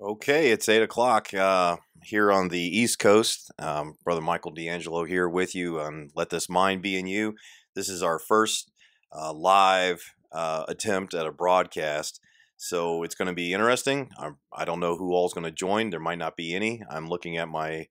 [0.00, 3.50] Okay, it's eight o'clock uh, here on the East Coast.
[3.58, 7.34] Um, Brother Michael D'Angelo here with you on Let This Mind Be in You.
[7.74, 8.70] This is our first
[9.12, 12.20] uh, live uh, attempt at a broadcast.
[12.56, 14.10] So it's going to be interesting.
[14.16, 15.90] I'm, I do not know who all's going to join.
[15.90, 16.80] There might not be any.
[16.88, 17.88] I'm looking at my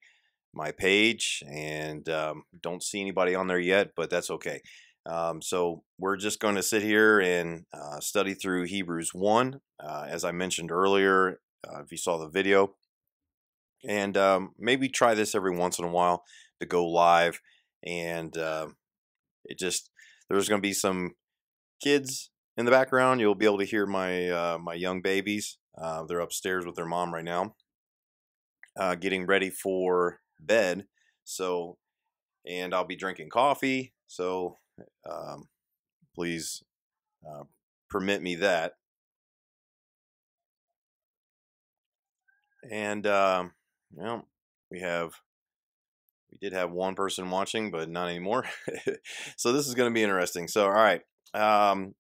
[0.54, 4.62] my page and um, don't see anybody on there yet, but that's okay.
[5.06, 9.60] Um, so we're just going to sit here and uh, study through Hebrews 1.
[9.78, 12.76] Uh, as I mentioned earlier, uh, if you saw the video.
[13.88, 16.24] And um, maybe try this every once in a while
[16.60, 17.40] to go live.
[17.86, 18.70] And uh,
[19.46, 19.92] it just,
[20.30, 21.14] there's going to be some
[21.82, 23.22] kids in the background.
[23.22, 25.58] You'll be able to hear my, uh, my young babies.
[25.80, 27.56] Uh, they're upstairs with their mom right now,
[28.76, 30.86] uh, getting ready for bed.
[31.24, 31.78] So,
[32.48, 33.94] and I'll be drinking coffee.
[34.08, 34.58] So,
[35.08, 35.50] um,
[36.16, 36.64] please
[37.30, 37.44] uh,
[37.92, 38.74] permit me that.
[42.70, 43.52] And um,
[43.94, 44.28] well,
[44.70, 45.14] we have
[46.32, 48.46] we did have one person watching, but not anymore.
[49.38, 50.48] so this is going to be interesting.
[50.48, 51.02] So all right.
[51.34, 51.96] Um,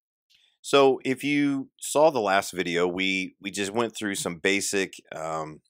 [0.61, 5.61] so if you saw the last video, we we just went through some basic um,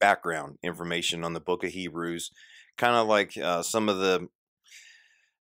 [0.00, 2.30] background information on the Book of Hebrews,
[2.76, 4.28] kind of like uh, some of the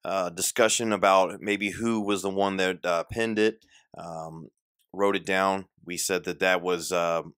[0.04, 3.64] uh, discussion about maybe who was the one that uh, penned it,
[3.98, 4.50] um,
[4.92, 5.66] wrote it down.
[5.86, 7.36] We said that that was um,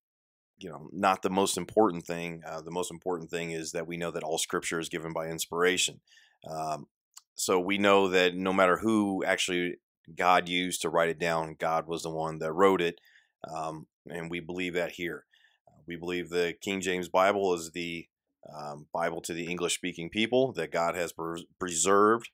[0.57, 2.41] you know not the most important thing.
[2.47, 5.27] Uh, the most important thing is that we know that all Scripture is given by
[5.27, 6.01] inspiration.
[6.49, 6.87] Um,
[7.35, 9.75] so we know that no matter who actually
[10.15, 12.99] God used to write it down, God was the one that wrote it,
[13.47, 15.25] um, and we believe that here.
[15.67, 18.07] Uh, we believe the King James Bible is the
[18.53, 22.29] um, Bible to the English speaking people that God has pre- preserved.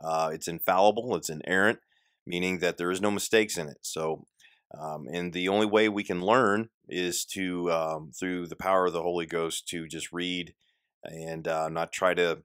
[0.00, 1.80] Uh, it's infallible, it's inerrant,
[2.26, 3.78] meaning that there is no mistakes in it.
[3.82, 4.26] So
[4.78, 8.92] um, and the only way we can learn is to, um, through the power of
[8.92, 10.54] the Holy Ghost, to just read
[11.04, 12.42] and uh, not try to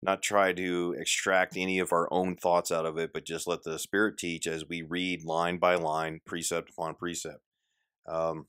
[0.00, 3.64] not try to extract any of our own thoughts out of it, but just let
[3.64, 7.40] the Spirit teach as we read line by line, precept upon precept.
[8.06, 8.46] Um,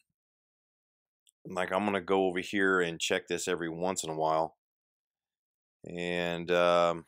[1.48, 4.58] like I'm gonna go over here and check this every once in a while,
[5.86, 7.06] and um,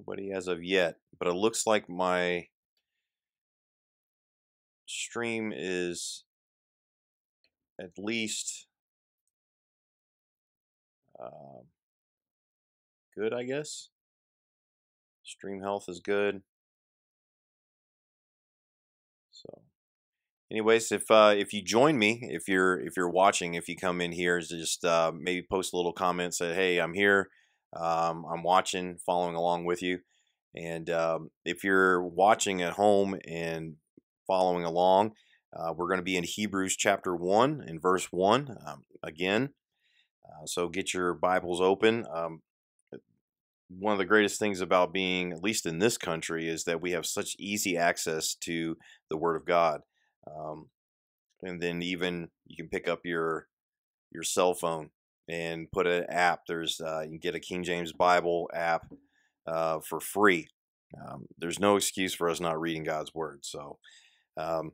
[0.00, 2.46] Nobody as of yet, but it looks like my
[4.86, 6.24] stream is
[7.78, 8.66] at least
[11.22, 11.60] uh,
[13.14, 13.90] good, I guess.
[15.22, 16.40] Stream health is good.
[19.32, 19.60] So,
[20.50, 24.00] anyways, if uh, if you join me, if you're if you're watching, if you come
[24.00, 27.28] in here, just uh, maybe post a little comment, say, "Hey, I'm here."
[27.74, 30.00] Um, I'm watching, following along with you.
[30.54, 33.76] And um, if you're watching at home and
[34.26, 35.12] following along,
[35.56, 39.50] uh, we're going to be in Hebrews chapter 1 and verse 1 um, again.
[40.24, 42.04] Uh, so get your Bibles open.
[42.12, 42.42] Um,
[43.68, 46.90] one of the greatest things about being, at least in this country, is that we
[46.90, 48.76] have such easy access to
[49.08, 49.82] the Word of God.
[50.26, 50.70] Um,
[51.42, 53.46] and then even you can pick up your
[54.12, 54.90] your cell phone
[55.30, 56.40] and put an app.
[56.46, 58.92] There's uh, you can get a King James Bible app
[59.46, 60.48] uh, for free.
[61.00, 63.44] Um, there's no excuse for us not reading God's word.
[63.44, 63.78] So,
[64.36, 64.72] um,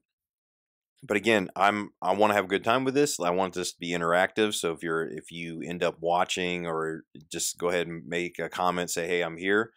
[1.03, 3.21] but again, I'm I want to have a good time with this.
[3.21, 4.55] I want this to be interactive.
[4.55, 8.49] So if you're if you end up watching or just go ahead and make a
[8.49, 9.73] comment, say, "Hey, I'm here."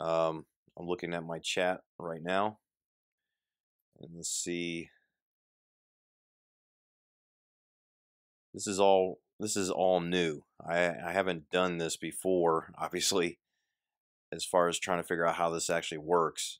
[0.00, 0.44] Um,
[0.78, 2.58] I'm looking at my chat right now,
[4.00, 4.90] and let's see.
[8.52, 10.42] This is all this is all new.
[10.66, 13.38] I, I haven't done this before, obviously,
[14.32, 16.58] as far as trying to figure out how this actually works.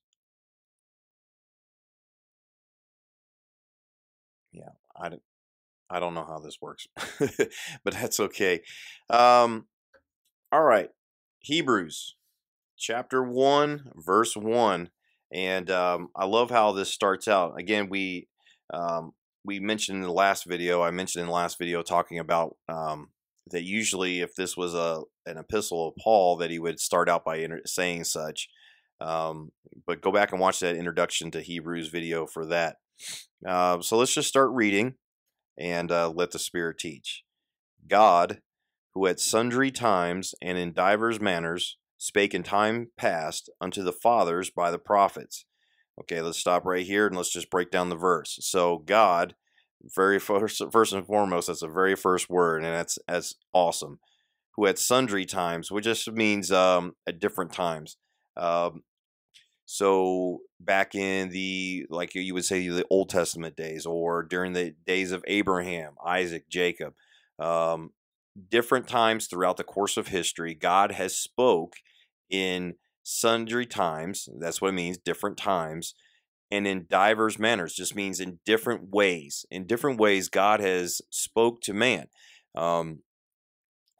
[4.52, 5.22] Yeah, I don't,
[5.90, 6.86] I don't know how this works,
[7.84, 8.62] but that's okay.
[9.10, 9.66] Um,
[10.50, 10.90] all right,
[11.40, 12.16] Hebrews
[12.78, 14.90] chapter 1, verse 1.
[15.32, 17.58] And um, I love how this starts out.
[17.58, 18.28] Again, we
[18.72, 19.12] um,
[19.46, 23.10] we mentioned in the last video, I mentioned in the last video talking about um,
[23.50, 27.24] that usually if this was a an epistle of Paul, that he would start out
[27.24, 28.48] by saying such.
[29.00, 29.52] Um,
[29.86, 32.76] but go back and watch that introduction to Hebrews video for that.
[33.46, 34.94] Uh, so let's just start reading
[35.58, 37.22] and uh, let the Spirit teach.
[37.86, 38.40] God,
[38.94, 44.50] who at sundry times and in divers manners spake in time past unto the fathers
[44.50, 45.44] by the prophets
[46.00, 48.38] Okay, let's stop right here and let's just break down the verse.
[48.42, 49.34] So God,
[49.94, 53.98] very first, first and foremost, that's the very first word, and that's that's awesome.
[54.56, 57.96] Who at sundry times, which just means um, at different times.
[58.36, 58.82] Um,
[59.66, 64.74] So back in the like you would say the Old Testament days, or during the
[64.86, 66.94] days of Abraham, Isaac, Jacob,
[67.40, 67.90] um,
[68.48, 71.74] different times throughout the course of history, God has spoke
[72.30, 72.74] in
[73.08, 74.28] sundry times.
[74.40, 75.94] That's what it means, different times,
[76.50, 77.74] and in divers manners.
[77.74, 79.46] Just means in different ways.
[79.48, 82.08] In different ways, God has spoke to man.
[82.56, 83.02] Um,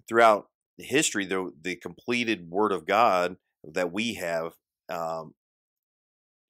[0.08, 4.54] throughout history, the the completed Word of God that we have
[4.88, 5.34] um,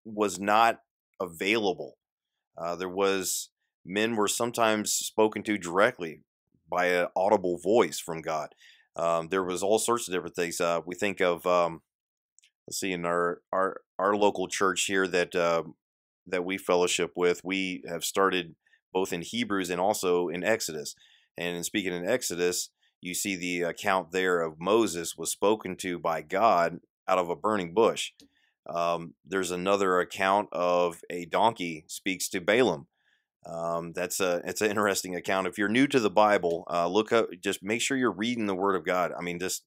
[0.07, 0.81] was not
[1.21, 1.99] available.
[2.57, 3.51] Uh, there was
[3.85, 6.23] men were sometimes spoken to directly
[6.71, 8.49] by an audible voice from God.
[8.97, 10.59] Um, there was all sorts of different things.
[10.59, 11.83] Uh, we think of um,
[12.67, 15.63] let's see in our our our local church here that uh,
[16.27, 17.43] that we fellowship with.
[17.45, 18.55] We have started
[18.93, 20.95] both in Hebrews and also in Exodus.
[21.39, 22.71] And in speaking in Exodus,
[23.01, 27.37] you see the account there of Moses was spoken to by God out of a
[27.37, 28.13] burning bush.
[28.69, 32.87] Um, there's another account of a donkey speaks to Balaam.
[33.45, 35.47] Um, that's a it's an interesting account.
[35.47, 37.29] If you're new to the Bible, uh, look up.
[37.41, 39.13] Just make sure you're reading the Word of God.
[39.17, 39.63] I mean, just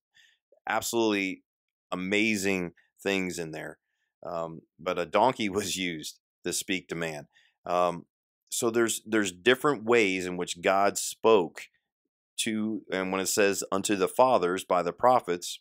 [0.67, 1.43] absolutely
[1.91, 3.79] amazing things in there.
[4.25, 7.27] Um, but a donkey was used to speak to man.
[7.65, 8.05] Um,
[8.49, 11.63] so there's there's different ways in which God spoke
[12.37, 15.59] to, and when it says unto the fathers by the prophets,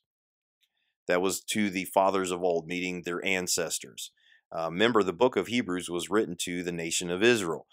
[1.07, 4.13] that was to the fathers of old, meaning their ancestors.
[4.57, 7.67] Uh, remember, the book of Hebrews was written to the nation of Israel.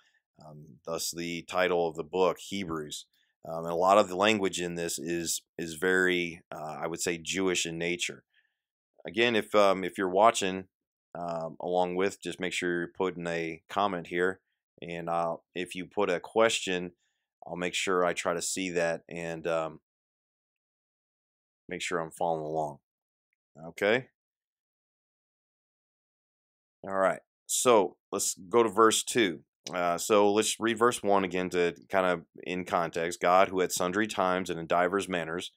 [0.44, 3.06] Um, thus, the title of the book, Hebrews.
[3.48, 7.00] Um, and a lot of the language in this is is very, uh, I would
[7.00, 8.24] say, Jewish in nature.
[9.06, 10.66] Again, if um, if you're watching
[11.18, 14.40] um, along with, just make sure you're putting a comment here,
[14.82, 16.92] and I'll, if you put a question,
[17.46, 19.80] I'll make sure I try to see that and um,
[21.70, 22.80] make sure I'm following along.
[23.70, 24.08] Okay.
[26.84, 27.20] All right.
[27.46, 29.40] So let's go to verse 2.
[29.74, 33.20] Uh, so let's read verse 1 again to kind of in context.
[33.20, 35.52] God, who at sundry times and in divers manners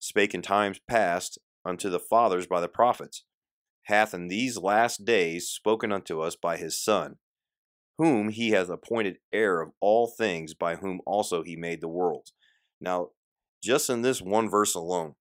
[0.00, 3.24] spake in times past unto the fathers by the prophets,
[3.84, 7.16] hath in these last days spoken unto us by his Son,
[7.98, 12.32] whom he hath appointed heir of all things, by whom also he made the worlds.
[12.80, 13.08] Now,
[13.62, 15.14] just in this one verse alone,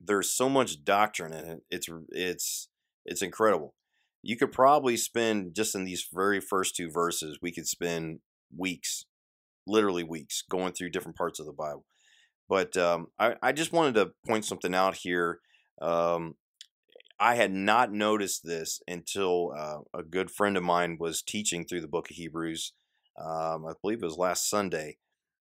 [0.00, 1.62] there's so much doctrine in it.
[1.70, 2.68] It's it's
[3.04, 3.74] it's incredible.
[4.22, 8.20] You could probably spend just in these very first two verses, we could spend
[8.56, 9.04] weeks,
[9.66, 11.86] literally weeks, going through different parts of the Bible.
[12.50, 15.38] But um, I, I just wanted to point something out here.
[15.80, 16.34] Um,
[17.20, 21.82] I had not noticed this until uh, a good friend of mine was teaching through
[21.82, 22.72] the book of Hebrews.
[23.16, 24.96] Um, I believe it was last Sunday,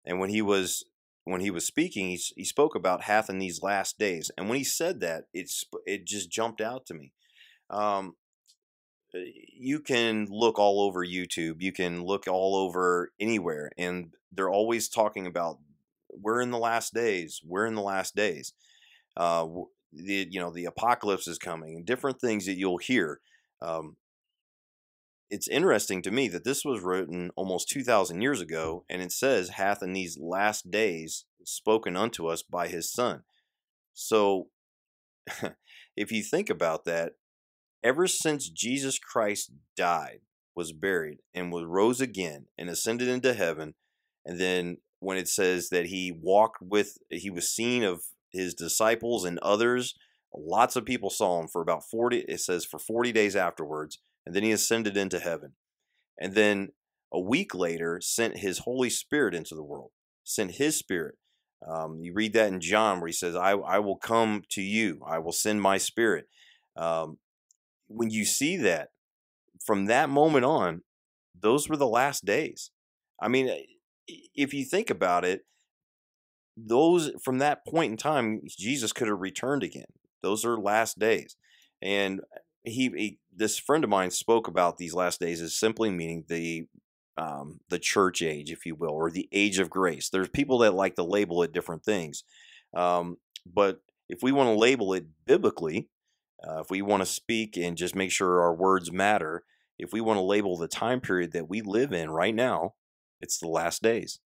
[0.05, 0.84] and when he was
[1.25, 4.31] when he was speaking, he, he spoke about hath in these last days.
[4.37, 7.12] And when he said that, it's it just jumped out to me.
[7.70, 8.16] Um,
[9.14, 14.90] you can look all over YouTube, you can look all over anywhere, and they're always
[14.90, 15.58] talking about
[16.10, 18.52] we're in the last days, we're in the last days.
[19.16, 19.46] Uh,
[19.93, 23.20] the you know the apocalypse is coming, and different things that you'll hear.
[23.60, 23.96] Um,
[25.31, 29.50] it's interesting to me that this was written almost 2,000 years ago, and it says,
[29.50, 33.22] hath in these last days spoken unto us by his Son.
[33.93, 34.49] So,
[35.96, 37.12] if you think about that,
[37.84, 40.20] ever since Jesus Christ died,
[40.54, 43.75] was buried, and was rose again, and ascended into heaven,
[44.25, 48.02] and then when it says that he walked with, he was seen of
[48.33, 49.95] his disciples and others,
[50.35, 54.37] lots of people saw him for about 40, it says for 40 days afterwards and
[54.37, 55.55] then he ascended into heaven.
[56.21, 56.69] And then
[57.11, 59.90] a week later, sent his Holy Spirit into the world,
[60.23, 61.14] sent his Spirit.
[61.67, 65.00] Um, you read that in John where he says, I, I will come to you,
[65.09, 66.26] I will send my Spirit.
[66.76, 67.17] Um,
[67.87, 68.88] when you see that,
[69.64, 70.83] from that moment on,
[71.35, 72.71] those were the last days.
[73.19, 73.50] I mean,
[74.35, 75.45] if you think about it,
[76.57, 79.87] those from that point in time, Jesus could have returned again.
[80.23, 81.37] Those are last days.
[81.81, 82.21] And
[82.65, 86.67] he, he, this friend of mine spoke about these last days as simply meaning the
[87.17, 90.09] um, the church age, if you will, or the age of grace.
[90.09, 92.23] There's people that like to label it different things,
[92.77, 95.88] um, but if we want to label it biblically,
[96.47, 99.43] uh, if we want to speak and just make sure our words matter,
[99.79, 102.75] if we want to label the time period that we live in right now,
[103.20, 104.20] it's the last days.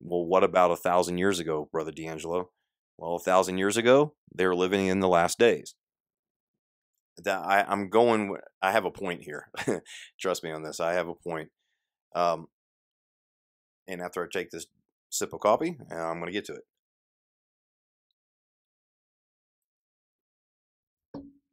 [0.00, 2.50] Well, what about a thousand years ago, Brother D'Angelo?
[2.98, 5.74] Well, a thousand years ago, they were living in the last days
[7.22, 8.36] that I, I'm going.
[8.62, 9.48] I have a point here.
[10.20, 10.80] Trust me on this.
[10.80, 11.50] I have a point.
[12.14, 12.46] Um,
[13.86, 14.66] and after I take this
[15.10, 16.62] sip of coffee, uh, I'm going to get to it.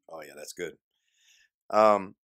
[0.09, 0.73] Oh yeah, that's good.
[1.69, 2.15] Um,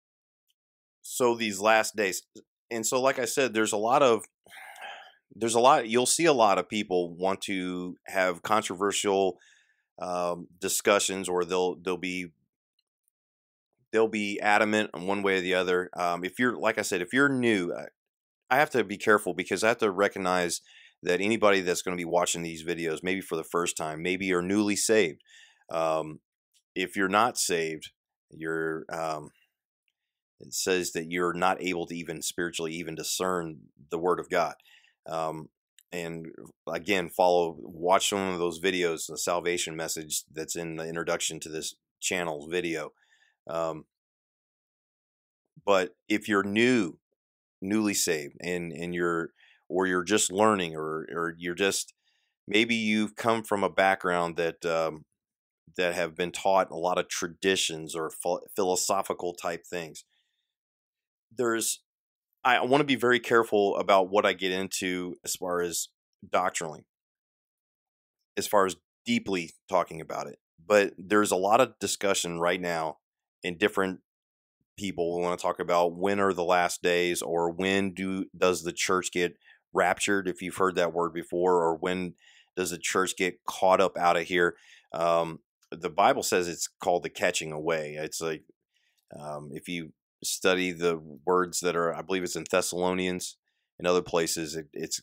[1.02, 2.22] so these last days,
[2.70, 4.24] and so like I said, there's a lot of
[5.34, 9.38] there's a lot you'll see a lot of people want to have controversial
[10.00, 12.28] um, discussions or they'll they'll be
[13.92, 15.90] they'll be adamant on one way or the other.
[15.96, 17.74] Um, if you're like i said if you're new
[18.50, 20.60] i have to be careful because i have to recognize
[21.02, 24.26] that anybody that's going to be watching these videos maybe for the first time maybe
[24.26, 25.22] you're newly saved.
[25.70, 26.20] Um,
[26.74, 27.90] if you're not saved
[28.30, 29.30] you're um,
[30.40, 33.58] it says that you're not able to even spiritually even discern
[33.90, 34.54] the word of god
[35.06, 35.48] um,
[35.92, 36.26] and
[36.70, 41.48] again, follow, watch some of those videos, the salvation message that's in the introduction to
[41.48, 42.92] this channel's video.
[43.48, 43.86] Um,
[45.64, 46.98] but if you're new,
[47.62, 49.30] newly saved, and and you're
[49.68, 51.94] or you're just learning, or or you're just
[52.46, 55.04] maybe you've come from a background that um,
[55.76, 58.12] that have been taught a lot of traditions or
[58.54, 60.04] philosophical type things.
[61.36, 61.82] There's
[62.44, 65.88] I want to be very careful about what I get into as far as
[66.28, 66.86] doctrinally,
[68.36, 70.38] as far as deeply talking about it.
[70.64, 72.98] But there's a lot of discussion right now
[73.42, 74.00] in different
[74.78, 78.72] people want to talk about when are the last days or when do does the
[78.72, 79.36] church get
[79.74, 82.14] raptured if you've heard that word before or when
[82.56, 84.54] does the church get caught up out of here
[84.94, 88.44] um, the bible says it's called the catching away it's like
[89.18, 93.36] um, if you study the words that are, I believe it's in Thessalonians
[93.78, 94.56] and other places.
[94.56, 95.00] It, it's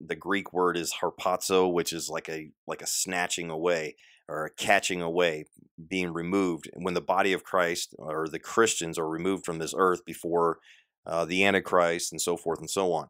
[0.00, 3.96] the, Greek word is harpazo, which is like a like a snatching away
[4.28, 5.46] or a catching away,
[5.88, 6.70] being removed.
[6.74, 10.58] When the body of Christ or the Christians are removed from this earth before
[11.06, 13.08] uh, the Antichrist and so forth and so on.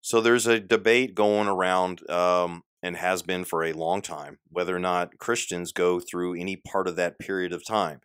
[0.00, 4.74] So there's a debate going around um, and has been for a long time whether
[4.74, 8.00] or not Christians go through any part of that period of time.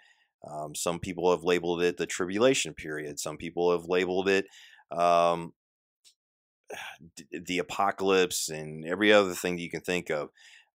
[0.50, 3.20] Um, some people have labeled it the tribulation period.
[3.20, 4.46] Some people have labeled it
[4.92, 5.54] um,
[7.32, 10.30] the apocalypse and every other thing you can think of.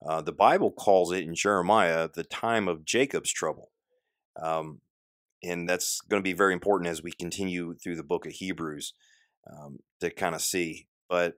[0.07, 3.71] Uh, the Bible calls it in Jeremiah the time of Jacob's trouble.
[4.41, 4.81] Um,
[5.43, 8.93] and that's going to be very important as we continue through the book of Hebrews
[9.51, 10.89] um, to kind of see.
[11.09, 11.35] But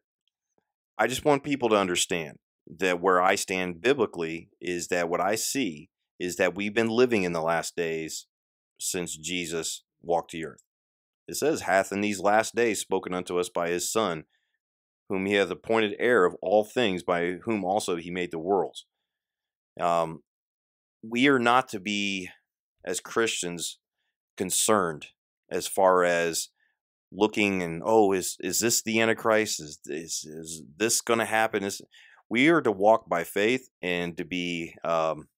[0.98, 2.38] I just want people to understand
[2.78, 7.22] that where I stand biblically is that what I see is that we've been living
[7.22, 8.26] in the last days
[8.78, 10.62] since Jesus walked the earth.
[11.26, 14.24] It says, hath in these last days spoken unto us by his Son,
[15.08, 18.86] whom he hath appointed heir of all things, by whom also he made the worlds.
[19.78, 20.22] Um,
[21.02, 22.30] we are not to be,
[22.84, 23.78] as Christians,
[24.36, 25.08] concerned
[25.50, 26.48] as far as
[27.10, 29.60] looking and oh, is is this the Antichrist?
[29.60, 31.64] Is is is this going to happen?
[31.64, 31.80] Is
[32.28, 35.28] we are to walk by faith and to be um,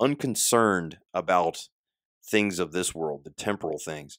[0.00, 1.68] unconcerned about
[2.24, 4.18] things of this world, the temporal things.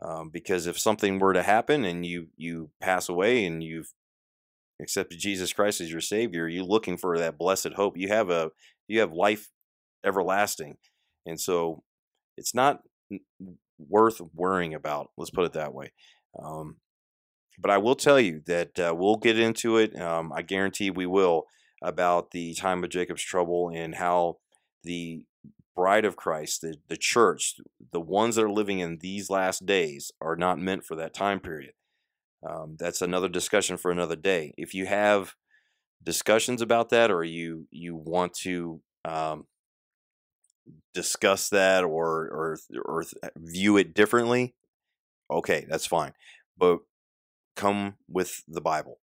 [0.00, 3.92] Um, because if something were to happen and you you pass away and you've
[4.80, 7.96] accepted Jesus Christ as your Savior, you're looking for that blessed hope.
[7.96, 8.50] You have a
[8.86, 9.48] you have life
[10.04, 10.76] everlasting,
[11.26, 11.82] and so
[12.36, 12.82] it's not
[13.78, 15.10] worth worrying about.
[15.16, 15.92] Let's put it that way.
[16.40, 16.76] Um,
[17.58, 20.00] but I will tell you that uh, we'll get into it.
[20.00, 21.44] Um, I guarantee we will
[21.82, 24.36] about the time of Jacob's trouble and how
[24.82, 25.24] the
[25.74, 27.54] bride of Christ, the, the church,
[27.92, 31.40] the ones that are living in these last days are not meant for that time
[31.40, 31.72] period.
[32.48, 34.54] Um, that's another discussion for another day.
[34.56, 35.34] If you have
[36.02, 39.46] discussions about that or you you want to um,
[40.94, 43.04] discuss that or, or or
[43.36, 44.54] view it differently,
[45.30, 46.12] okay, that's fine.
[46.56, 46.78] But
[47.56, 48.98] come with the Bible.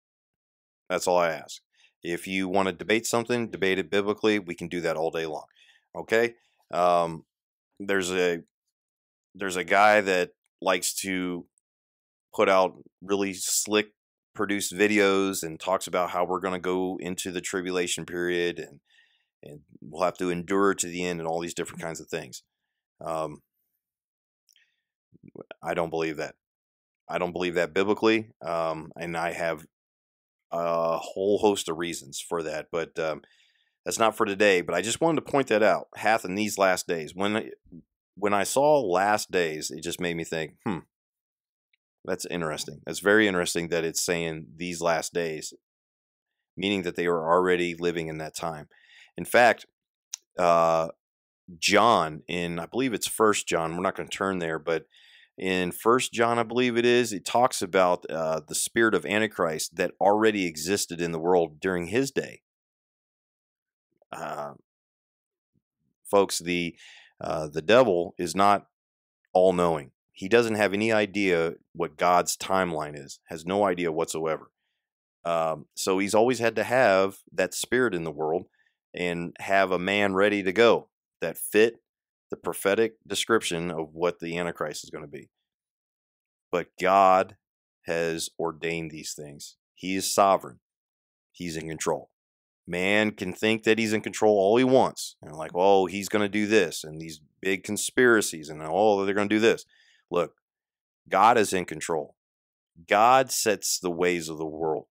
[0.88, 1.60] That's all I ask.
[2.02, 5.26] If you want to debate something, debate it biblically, we can do that all day
[5.26, 5.46] long.
[5.96, 6.34] Okay.
[6.72, 7.24] Um,
[7.78, 8.40] there's a
[9.34, 11.46] there's a guy that likes to
[12.34, 13.88] put out really slick
[14.34, 18.80] produced videos and talks about how we're going to go into the tribulation period and
[19.42, 22.42] and we'll have to endure to the end and all these different kinds of things.
[23.04, 23.42] Um,
[25.62, 26.34] I don't believe that.
[27.08, 29.66] I don't believe that biblically, um, and I have
[30.50, 32.68] a whole host of reasons for that.
[32.72, 33.20] But um,
[33.84, 35.88] that's not for today, but I just wanted to point that out.
[35.96, 37.14] Hath in these last days.
[37.14, 37.50] When
[38.16, 40.78] when I saw last days, it just made me think, hmm,
[42.04, 42.80] that's interesting.
[42.86, 45.52] That's very interesting that it's saying these last days,
[46.56, 48.68] meaning that they were already living in that time.
[49.16, 49.66] In fact,
[50.38, 50.88] uh,
[51.58, 53.76] John in I believe it's First John.
[53.76, 54.86] We're not going to turn there, but
[55.36, 59.76] in First John, I believe it is, it talks about uh, the spirit of Antichrist
[59.76, 62.40] that already existed in the world during his day
[64.14, 64.54] uh,
[66.04, 66.76] folks, the
[67.20, 68.66] uh, the devil is not
[69.32, 69.90] all knowing.
[70.12, 74.50] He doesn't have any idea what God's timeline is, has no idea whatsoever.
[75.24, 78.46] Um, so he's always had to have that spirit in the world
[78.94, 80.88] and have a man ready to go
[81.20, 81.76] that fit
[82.30, 85.30] the prophetic description of what the Antichrist is going to be.
[86.52, 87.36] But God
[87.86, 89.56] has ordained these things.
[89.74, 90.60] He is sovereign.
[91.32, 92.10] He's in control.
[92.66, 95.16] Man can think that he's in control all he wants.
[95.22, 99.14] And like, oh, he's going to do this and these big conspiracies and oh, they're
[99.14, 99.64] going to do this.
[100.10, 100.32] Look,
[101.08, 102.16] God is in control.
[102.88, 104.86] God sets the ways of the world.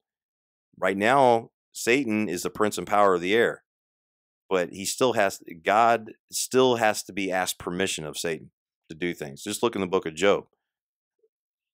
[0.78, 3.64] Right now, Satan is the prince and power of the air.
[4.50, 8.52] But he still has God still has to be asked permission of Satan
[8.90, 9.44] to do things.
[9.44, 10.46] Just look in the book of Job.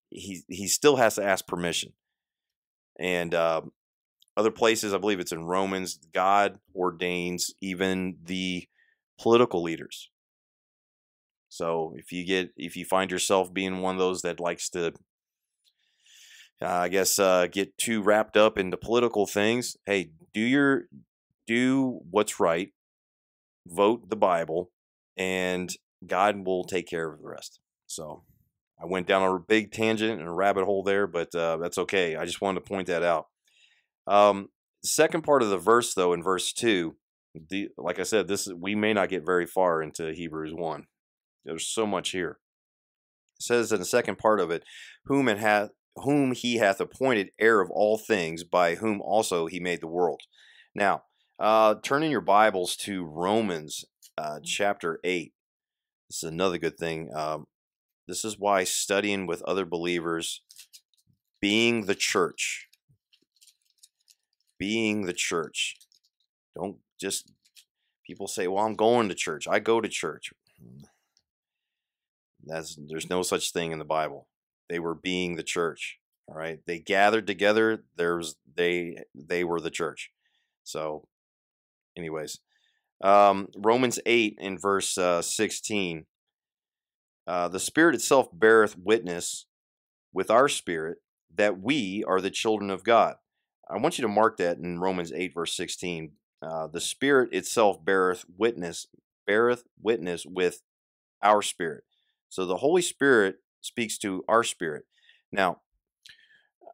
[0.10, 1.94] He he still has to ask permission.
[2.98, 3.62] And uh,
[4.40, 8.68] other places, I believe it's in Romans, God ordains even the
[9.20, 10.10] political leaders.
[11.50, 14.94] So if you get if you find yourself being one of those that likes to
[16.62, 20.84] uh, I guess uh, get too wrapped up into political things, hey, do your
[21.46, 22.70] do what's right,
[23.68, 24.72] vote the Bible,
[25.18, 27.60] and God will take care of the rest.
[27.88, 28.24] So
[28.82, 32.16] I went down a big tangent and a rabbit hole there, but uh, that's okay.
[32.16, 33.28] I just wanted to point that out.
[34.10, 34.50] Um,
[34.84, 36.96] second part of the verse, though, in verse two,
[37.50, 40.88] the, like I said, this we may not get very far into Hebrews one.
[41.46, 42.40] There's so much here.
[43.38, 44.64] It says in the second part of it,
[45.06, 49.60] whom it hath whom he hath appointed heir of all things, by whom also he
[49.60, 50.22] made the world.
[50.74, 51.04] Now,
[51.40, 53.86] uh, turn in your Bibles to Romans
[54.18, 55.34] uh, chapter 8.
[56.10, 57.10] This is another good thing.
[57.14, 57.48] Um,
[58.08, 60.42] this is why studying with other believers,
[61.42, 62.69] being the church,
[64.60, 65.78] being the church.
[66.56, 67.32] Don't just,
[68.06, 69.48] people say, well, I'm going to church.
[69.48, 70.32] I go to church.
[72.44, 74.28] That's, there's no such thing in the Bible.
[74.70, 75.98] They were being the church.
[76.28, 76.60] All right.
[76.68, 77.84] They gathered together.
[77.96, 80.12] There's, they, they were the church.
[80.64, 81.08] So
[81.98, 82.40] anyways,
[83.02, 86.06] um, Romans 8 in verse uh, 16.
[87.26, 89.46] Uh, the Spirit itself beareth witness
[90.14, 90.98] with our spirit
[91.34, 93.16] that we are the children of God.
[93.70, 96.12] I want you to mark that in Romans 8, verse 16.
[96.42, 98.88] Uh, the Spirit itself beareth witness,
[99.28, 100.62] beareth witness with
[101.22, 101.84] our spirit.
[102.30, 104.86] So the Holy Spirit speaks to our spirit.
[105.32, 105.60] Now,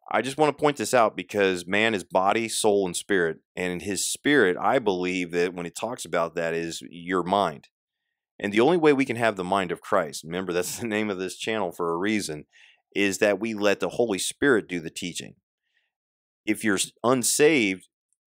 [0.10, 3.40] I just want to point this out because man is body, soul, and spirit.
[3.56, 7.70] And his spirit, I believe that when it talks about that is your mind.
[8.40, 11.10] And the only way we can have the mind of Christ, remember that's the name
[11.10, 12.46] of this channel for a reason,
[12.96, 15.36] is that we let the Holy Spirit do the teaching.
[16.46, 17.88] If you're unsaved,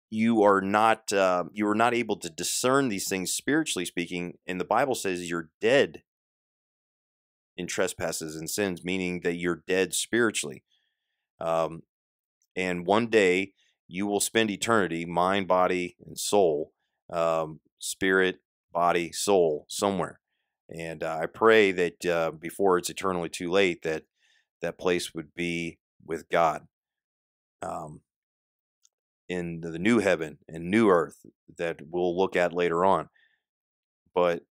[0.10, 4.38] you are not uh, you are not able to discern these things spiritually speaking.
[4.46, 6.04] And the Bible says you're dead
[7.56, 10.64] in trespasses and sins, meaning that you're dead spiritually.
[11.40, 11.84] Um,
[12.56, 13.54] and one day
[13.88, 16.74] you will spend eternity, mind, body, and soul,
[17.12, 18.40] um, spirit,
[18.72, 20.20] body, soul, somewhere.
[20.70, 24.04] And uh, I pray that uh, before it's eternally too late, that
[24.62, 26.68] that place would be with God
[27.62, 28.02] um,
[29.30, 31.26] in the new heaven and new earth
[31.58, 33.10] that we'll look at later on.
[34.14, 34.44] But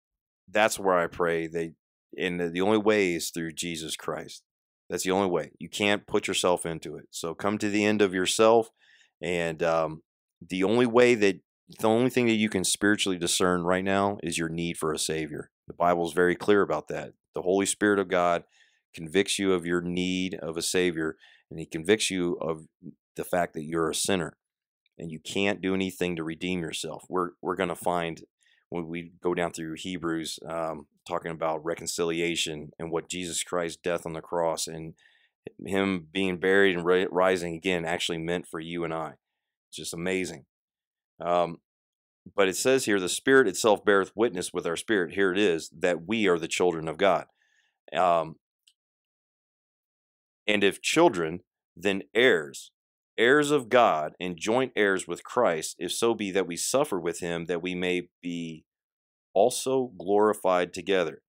[0.50, 1.74] that's where I pray that,
[2.18, 4.44] and the only way is through Jesus Christ.
[4.90, 5.52] That's the only way.
[5.60, 7.08] You can't put yourself into it.
[7.12, 8.70] So come to the end of yourself,
[9.22, 10.02] and um,
[10.48, 11.42] the only way that
[11.80, 14.98] the only thing that you can spiritually discern right now is your need for a
[14.98, 15.52] savior.
[15.68, 17.14] The Bible is very clear about that.
[17.36, 18.44] The Holy Spirit of God
[18.96, 21.16] convicts you of your need of a savior,
[21.50, 22.66] and He convicts you of
[23.16, 24.38] the fact that you're a sinner
[24.98, 27.04] and you can't do anything to redeem yourself.
[27.10, 28.22] We're we're going to find
[28.70, 34.06] when we go down through Hebrews, um, talking about reconciliation and what Jesus Christ's death
[34.06, 34.94] on the cross and
[35.66, 39.14] him being buried and rising again actually meant for you and I.
[39.70, 40.46] It's just amazing.
[41.20, 41.58] Um,
[42.36, 45.14] but it says here, the Spirit itself beareth witness with our spirit.
[45.14, 47.26] Here it is that we are the children of God.
[47.96, 48.36] Um,
[50.50, 51.42] and if children,
[51.78, 52.72] then heirs,
[53.20, 57.20] heirs of God and joint heirs with Christ, if so be that we suffer with
[57.20, 58.66] him, that we may be
[59.36, 61.22] also glorified together.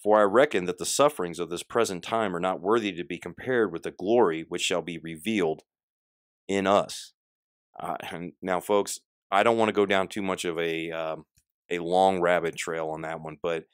[0.00, 3.18] For I reckon that the sufferings of this present time are not worthy to be
[3.18, 5.62] compared with the glory which shall be revealed
[6.46, 7.14] in us.
[7.80, 7.96] Uh,
[8.40, 9.00] now, folks,
[9.32, 11.24] I don't want to go down too much of a um,
[11.68, 13.64] a long rabbit trail on that one, but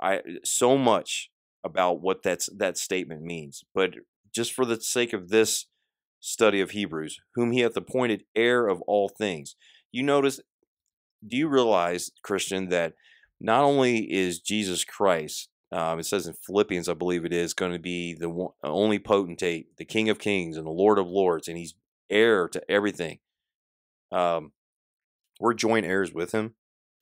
[0.00, 1.30] I so much
[1.64, 3.64] about what that's that statement means.
[3.74, 3.94] But
[4.34, 5.66] just for the sake of this
[6.20, 9.56] study of Hebrews, whom he hath appointed heir of all things.
[9.92, 10.40] You notice,
[11.26, 12.94] do you realize, Christian, that
[13.40, 17.72] not only is Jesus Christ Um, it says in Philippians, I believe it is, going
[17.72, 21.48] to be the one, only potentate, the King of Kings and the Lord of Lords,
[21.48, 21.74] and He's
[22.08, 23.18] heir to everything.
[24.12, 24.52] Um,
[25.40, 26.54] we're joint heirs with Him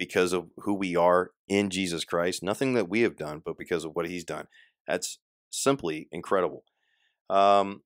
[0.02, 2.42] because of who we are in Jesus Christ.
[2.42, 4.48] Nothing that we have done, but because of what He's done.
[4.88, 6.64] That's simply incredible.
[7.30, 7.82] Um,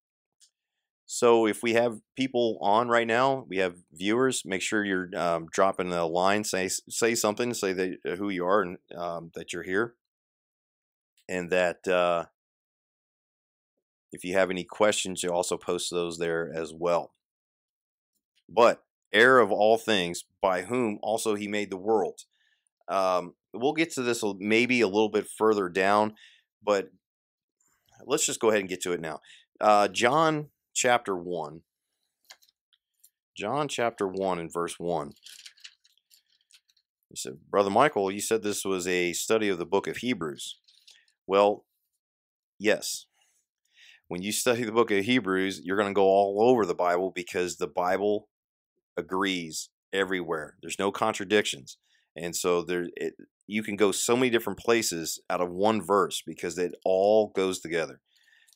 [1.04, 4.44] so if we have people on right now, we have viewers.
[4.46, 6.42] Make sure you're um, dropping a line.
[6.44, 7.52] Say say something.
[7.52, 9.92] Say that uh, who you are and um, that you're here,
[11.28, 12.24] and that uh,
[14.10, 17.12] if you have any questions, you also post those there as well.
[18.48, 22.20] But heir of all things, by whom also he made the world.
[22.88, 26.14] Um, we'll get to this maybe a little bit further down,
[26.62, 26.90] but
[28.04, 29.20] let's just go ahead and get to it now.
[29.60, 31.62] Uh, John chapter 1.
[33.36, 35.12] John chapter 1 and verse 1.
[37.10, 40.58] He said, Brother Michael, you said this was a study of the book of Hebrews.
[41.26, 41.64] Well,
[42.58, 43.06] yes.
[44.08, 47.10] When you study the book of Hebrews, you're going to go all over the Bible
[47.14, 48.28] because the Bible
[48.96, 50.56] agrees everywhere.
[50.62, 51.78] There's no contradictions.
[52.16, 53.14] And so there it,
[53.46, 57.60] you can go so many different places out of one verse because it all goes
[57.60, 58.00] together.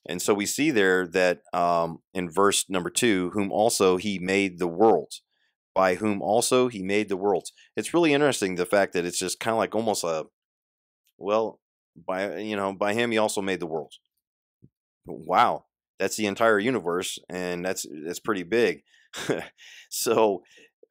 [0.09, 4.59] And so we see there that um, in verse number two, whom also he made
[4.59, 5.13] the world,
[5.75, 7.53] by whom also he made the worlds.
[7.77, 10.25] It's really interesting the fact that it's just kind of like almost a,
[11.19, 11.61] well,
[12.07, 14.01] by you know, by him he also made the worlds.
[15.07, 15.67] Wow,
[15.99, 18.83] that's the entire universe, and that's that's pretty big.
[19.91, 20.43] so,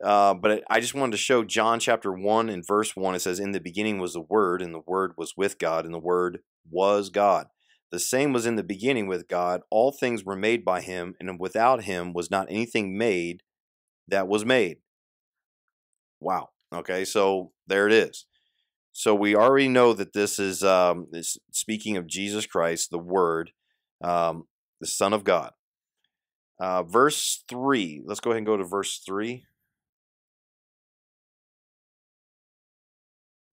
[0.04, 3.16] uh, but I just wanted to show John chapter one and verse one.
[3.16, 5.94] It says, "In the beginning was the Word, and the Word was with God, and
[5.94, 7.48] the Word was God."
[7.92, 9.62] The same was in the beginning with God.
[9.72, 13.42] All things were made by him, and without him was not anything made
[14.08, 14.78] that was made.
[16.20, 16.50] Wow.
[16.74, 18.26] Okay, so there it is.
[18.92, 21.08] So we already know that this is, um,
[21.52, 23.52] speaking of Jesus Christ, the Word,
[24.04, 24.48] um,
[24.82, 25.52] the Son of God.
[26.60, 28.04] Uh, verse 3.
[28.06, 29.46] Let's go ahead and go to verse 3.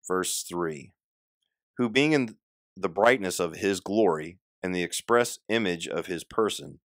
[0.09, 0.92] Verse 3.
[1.79, 2.37] Who being in
[2.77, 6.81] the brightness of his glory and the express image of his person,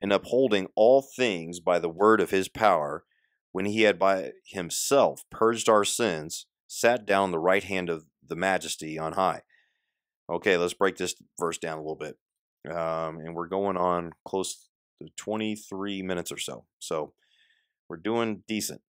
[0.00, 3.04] and upholding all things by the word of his power,
[3.50, 8.36] when he had by himself purged our sins, sat down the right hand of the
[8.36, 9.42] majesty on high.
[10.30, 12.16] Okay, let's break this verse down a little bit.
[12.70, 14.67] Um, and we're going on close
[15.16, 16.64] 23 minutes or so.
[16.78, 17.12] So
[17.88, 18.80] we're doing decent.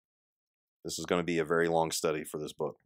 [0.84, 2.78] This is going to be a very long study for this book.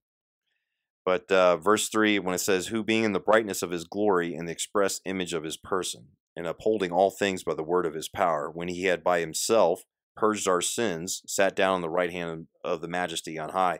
[1.06, 4.34] But uh, verse 3, when it says, Who being in the brightness of his glory
[4.36, 7.94] and the express image of his person, and upholding all things by the word of
[7.94, 9.84] his power, when he had by himself
[10.16, 13.80] purged our sins, sat down on the right hand of the majesty on high.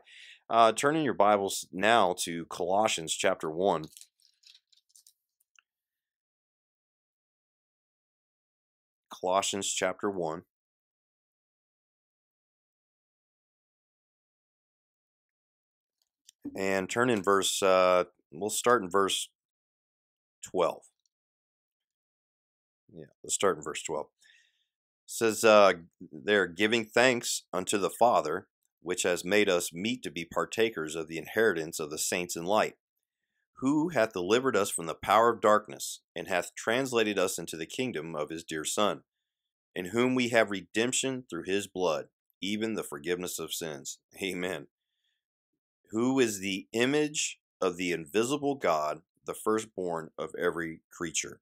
[0.49, 3.86] Uh, turn in your Bibles now to Colossians chapter 1.
[9.23, 10.43] Colossians chapter 1.
[16.57, 19.29] and turn in verse, uh, we'll start in verse
[20.43, 20.81] 12.
[22.93, 24.07] Yeah, let's start in verse 12.
[24.07, 24.12] It
[25.05, 25.73] says, uh,
[26.12, 28.47] They're giving thanks unto the Father,
[28.81, 32.43] which has made us meet to be partakers of the inheritance of the saints in
[32.43, 32.73] light,
[33.59, 37.65] who hath delivered us from the power of darkness, and hath translated us into the
[37.65, 39.03] kingdom of his dear Son,
[39.75, 42.07] in whom we have redemption through his blood,
[42.41, 43.99] even the forgiveness of sins.
[44.21, 44.67] Amen
[45.93, 51.39] who is the image of the invisible God, the firstborn of every creature.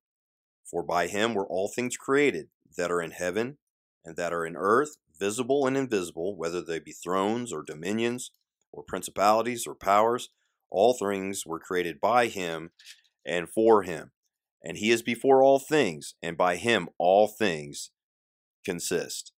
[0.65, 3.57] For by him were all things created that are in heaven
[4.03, 8.31] and that are in earth, visible and invisible, whether they be thrones or dominions
[8.73, 10.29] or principalities or powers.
[10.69, 12.71] All things were created by him
[13.25, 14.11] and for him.
[14.61, 17.91] And he is before all things, and by him all things
[18.65, 19.31] consist.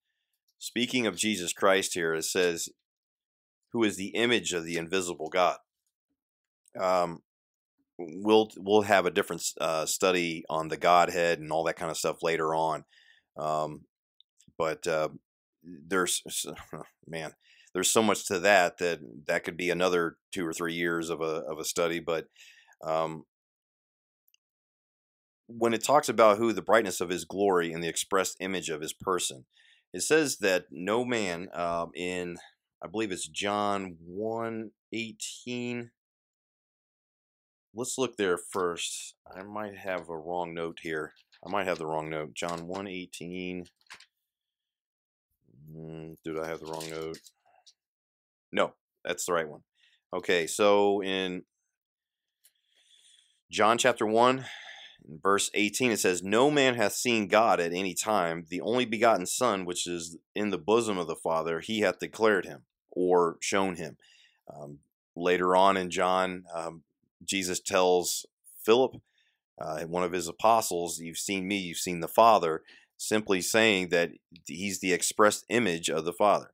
[0.59, 2.69] Speaking of Jesus Christ here, it says,
[3.73, 5.57] who is the image of the invisible God.
[6.79, 7.21] Um,
[7.97, 11.97] we'll we'll have a different uh, study on the Godhead and all that kind of
[11.97, 12.85] stuff later on.
[13.35, 13.81] Um,
[14.57, 15.09] but uh,
[15.63, 16.21] there's
[17.07, 17.33] man,
[17.73, 21.21] there's so much to that that that could be another two or three years of
[21.21, 21.99] a of a study.
[21.99, 22.27] But
[22.83, 23.23] um,
[25.47, 28.81] when it talks about who the brightness of His glory and the expressed image of
[28.81, 29.45] His person,
[29.93, 32.37] it says that no man um, in
[32.83, 35.91] I believe it's John 118.
[37.73, 39.15] Let's look there first.
[39.33, 41.13] I might have a wrong note here.
[41.45, 42.33] I might have the wrong note.
[42.33, 43.65] John 118.
[45.73, 47.19] Mm, did I have the wrong note?
[48.51, 48.73] No,
[49.05, 49.61] that's the right one.
[50.13, 51.43] Okay, so in
[53.49, 54.45] John chapter 1,
[55.07, 58.45] verse 18, it says, No man hath seen God at any time.
[58.49, 62.45] The only begotten Son, which is in the bosom of the Father, he hath declared
[62.45, 63.97] him or shown him.
[64.53, 64.79] Um,
[65.15, 66.83] later on in John, um,
[67.23, 68.25] Jesus tells
[68.63, 69.01] Philip,
[69.59, 72.63] uh, one of his apostles, You've seen me, you've seen the Father,
[72.97, 74.11] simply saying that
[74.45, 76.51] he's the expressed image of the Father.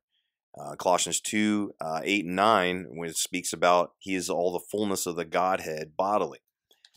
[0.58, 4.58] Uh, Colossians 2 uh, 8 and 9, when it speaks about he is all the
[4.58, 6.40] fullness of the Godhead bodily.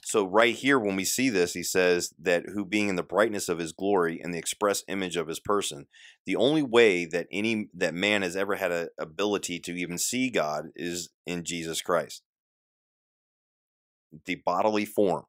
[0.06, 3.48] So, right here, when we see this, he says that who being in the brightness
[3.48, 5.88] of his glory and the express image of his person,
[6.26, 10.30] the only way that any that man has ever had an ability to even see
[10.30, 12.22] God is in Jesus Christ.
[14.26, 15.24] The bodily form.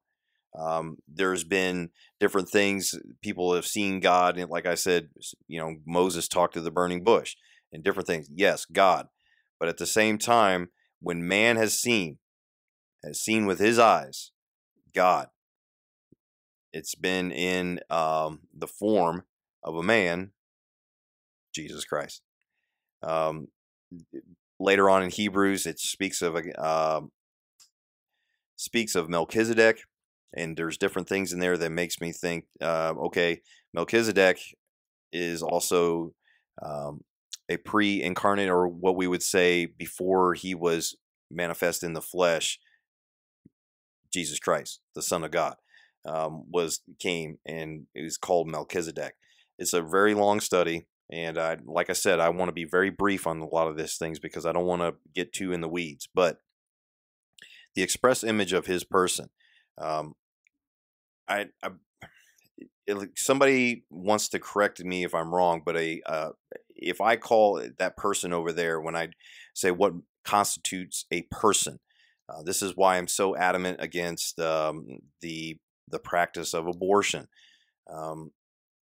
[0.59, 5.09] Um, there's been different things people have seen God, and like I said,
[5.47, 7.37] you know, Moses talked to the burning bush
[7.73, 8.29] and different things.
[8.33, 9.07] Yes, God,
[9.61, 12.19] but at the same time, when man has seen,
[13.05, 14.33] has seen with his eyes,
[14.95, 15.29] God.
[16.73, 19.25] It's been in um, the form
[19.63, 20.33] of a man,
[21.55, 22.23] Jesus Christ.
[23.03, 23.49] Um,
[24.59, 27.01] later on in Hebrews, it speaks of uh,
[28.57, 29.83] speaks of Melchizedek,
[30.37, 33.41] and there's different things in there that makes me think, uh, okay,
[33.73, 34.41] Melchizedek
[35.13, 36.13] is also
[36.61, 37.03] um,
[37.49, 40.97] a pre-incarnate, or what we would say before he was
[41.31, 42.59] manifest in the flesh,
[44.15, 45.57] Jesus Christ, the Son of God,
[46.07, 49.15] um, was came and it was called Melchizedek.
[49.59, 52.91] It's a very long study, and I, like I said, I want to be very
[52.91, 55.61] brief on a lot of these things because I don't want to get too in
[55.61, 56.09] the weeds.
[56.15, 56.39] But
[57.75, 59.31] the express image of His person,
[59.79, 60.15] um,
[61.29, 61.71] I, I
[63.17, 66.31] somebody wants to correct me if I'm wrong, but a uh,
[66.77, 69.09] if I call that person over there when I
[69.55, 71.79] say what constitutes a person,
[72.29, 74.87] uh, this is why I'm so adamant against um,
[75.21, 75.59] the
[75.89, 77.29] the practice of abortion.
[77.93, 78.33] Um,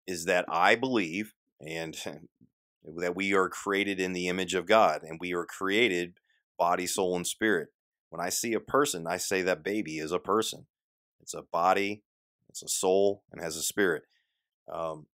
[0.07, 1.97] is that I believe and
[2.97, 6.17] that we are created in the image of God and we are created
[6.57, 7.69] body, soul, and spirit.
[8.09, 10.67] When I see a person, I say that baby is a person.
[11.21, 12.03] It's a body,
[12.49, 14.03] it's a soul, and has a spirit.
[14.71, 15.07] Um,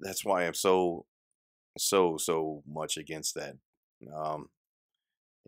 [0.00, 1.06] that's why I'm so,
[1.76, 3.54] so, so much against that.
[4.14, 4.48] Um,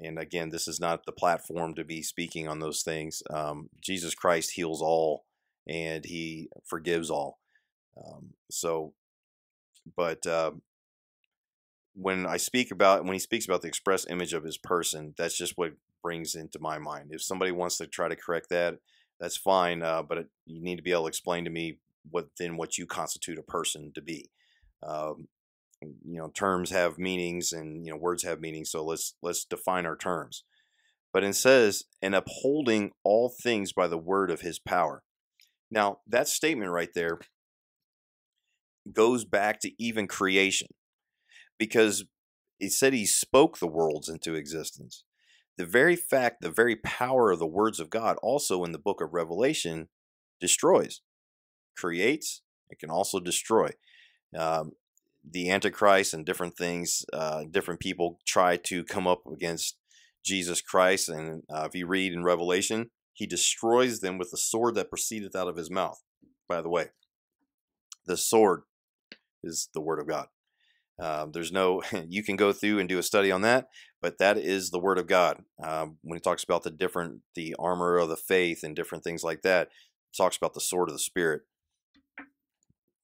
[0.02, 3.22] and again, this is not the platform to be speaking on those things.
[3.30, 5.24] Um, Jesus Christ heals all
[5.68, 7.38] and he forgives all.
[7.96, 8.94] Um, so,
[9.96, 10.52] but uh,
[11.94, 15.36] when I speak about, when he speaks about the express image of his person, that's
[15.36, 17.10] just what brings into my mind.
[17.10, 18.78] If somebody wants to try to correct that,
[19.18, 19.82] that's fine.
[19.82, 21.78] Uh, but it, you need to be able to explain to me
[22.10, 24.30] what then what you constitute a person to be.
[24.82, 25.28] Um,
[25.82, 29.86] you know terms have meanings and you know words have meanings so let's let's define
[29.86, 30.44] our terms.
[31.12, 35.02] But it says and upholding all things by the word of his power.
[35.70, 37.18] Now that statement right there
[38.92, 40.68] goes back to even creation
[41.58, 42.04] because
[42.58, 45.04] it said he spoke the worlds into existence.
[45.56, 49.00] The very fact the very power of the words of god also in the book
[49.00, 49.88] of revelation
[50.40, 51.00] destroys
[51.76, 53.70] creates it can also destroy.
[54.36, 54.72] Um,
[55.28, 59.76] the Antichrist and different things, uh, different people try to come up against
[60.24, 61.08] Jesus Christ.
[61.08, 65.36] And uh, if you read in Revelation, he destroys them with the sword that proceedeth
[65.36, 66.02] out of his mouth.
[66.48, 66.86] By the way,
[68.06, 68.62] the sword
[69.42, 70.28] is the word of God.
[70.98, 73.68] Um, there's no, you can go through and do a study on that,
[74.02, 75.42] but that is the word of God.
[75.62, 79.22] Um, when he talks about the different, the armor of the faith and different things
[79.22, 79.68] like that,
[80.16, 81.42] talks about the sword of the spirit.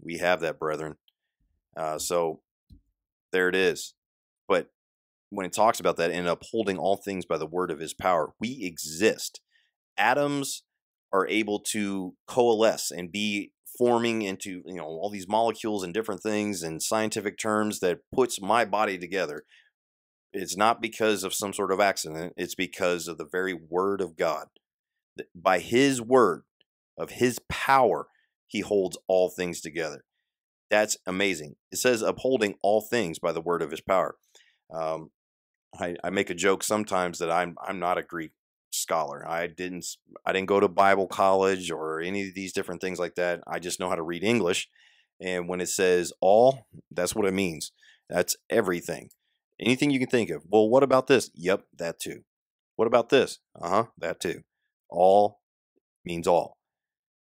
[0.00, 0.96] We have that, brethren.
[1.76, 2.40] Uh, so
[3.32, 3.94] there it is.
[4.48, 4.70] But
[5.30, 8.32] when it talks about that and upholding all things by the word of his power,
[8.40, 9.40] we exist.
[9.98, 10.62] Atoms
[11.12, 16.22] are able to coalesce and be forming into you know all these molecules and different
[16.22, 19.44] things and scientific terms that puts my body together.
[20.32, 22.34] It's not because of some sort of accident.
[22.36, 24.46] It's because of the very word of god.
[25.34, 26.42] By his word
[26.98, 28.06] of his power
[28.46, 30.05] he holds all things together
[30.70, 31.56] that's amazing.
[31.70, 34.16] It says upholding all things by the word of his power.
[34.72, 35.10] Um,
[35.78, 38.32] I, I make a joke sometimes that I'm I'm not a Greek
[38.70, 39.26] scholar.
[39.28, 39.86] I didn't
[40.24, 43.40] I didn't go to Bible college or any of these different things like that.
[43.46, 44.68] I just know how to read English.
[45.20, 47.72] And when it says all, that's what it means.
[48.08, 49.10] That's everything.
[49.58, 50.42] Anything you can think of.
[50.48, 51.30] Well, what about this?
[51.34, 52.22] Yep, that too.
[52.76, 53.38] What about this?
[53.60, 54.42] Uh huh, that too.
[54.90, 55.40] All
[56.04, 56.58] means all.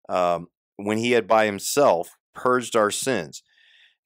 [0.08, 3.42] Um, when he had by himself purged our sins.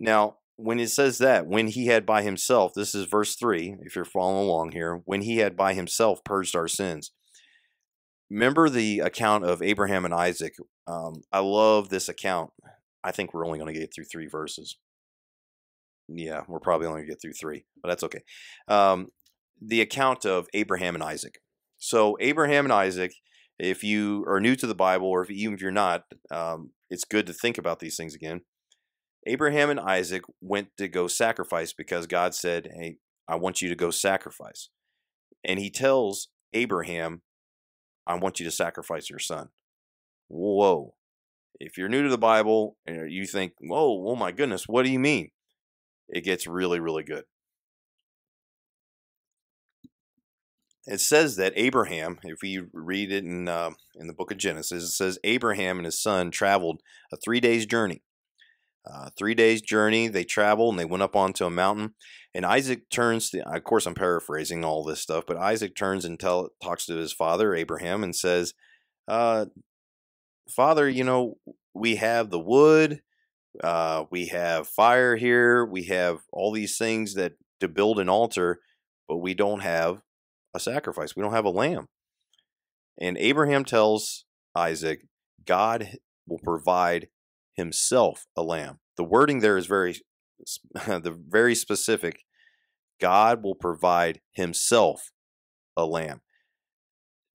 [0.01, 3.97] Now, when it says that, when he had by himself, this is verse 3, if
[3.97, 7.13] you're following along here, when he had by himself purged our sins.
[8.31, 10.55] remember the account of Abraham and Isaac.
[10.87, 12.51] Um, I love this account.
[13.03, 14.79] I think we're only going to get through three verses.
[16.09, 18.21] Yeah, we're probably only going to get through three, but that's okay.
[18.69, 19.09] Um,
[19.61, 21.41] the account of Abraham and Isaac.
[21.79, 23.13] So Abraham and Isaac,
[23.59, 27.05] if you are new to the Bible, or if, even if you're not, um, it's
[27.05, 28.43] good to think about these things again.
[29.27, 33.75] Abraham and Isaac went to go sacrifice because God said, Hey, I want you to
[33.75, 34.69] go sacrifice.
[35.45, 37.23] And he tells Abraham,
[38.07, 39.49] I want you to sacrifice your son.
[40.29, 40.95] Whoa.
[41.59, 44.93] If you're new to the Bible and you think, whoa, oh my goodness, what do
[44.93, 45.31] you mean?
[46.09, 47.25] It gets really, really good.
[50.87, 54.85] It says that Abraham, if we read it in uh, in the book of Genesis,
[54.85, 58.03] it says Abraham and his son traveled a three days journey.
[58.87, 61.95] Uh, three days journey, they traveled and they went up onto a mountain.
[62.35, 66.21] And Isaac turns to, of course, I'm paraphrasing all this stuff, but Isaac turns and
[66.21, 68.53] tell, talks to his father, Abraham, and says,
[69.09, 69.47] uh,
[70.51, 71.39] Father, you know,
[71.73, 73.01] we have the wood,
[73.63, 78.61] uh, we have fire here, we have all these things that to build an altar,
[79.09, 80.03] but we don't have
[80.55, 81.17] a sacrifice.
[81.17, 81.89] We don't have a lamb.
[83.01, 85.07] And Abraham tells Isaac,
[85.45, 87.09] God will provide
[87.55, 88.79] himself a lamb.
[88.97, 90.01] The wording there is very
[90.87, 92.21] the very specific.
[93.01, 95.11] God will provide himself
[95.77, 96.21] a lamb.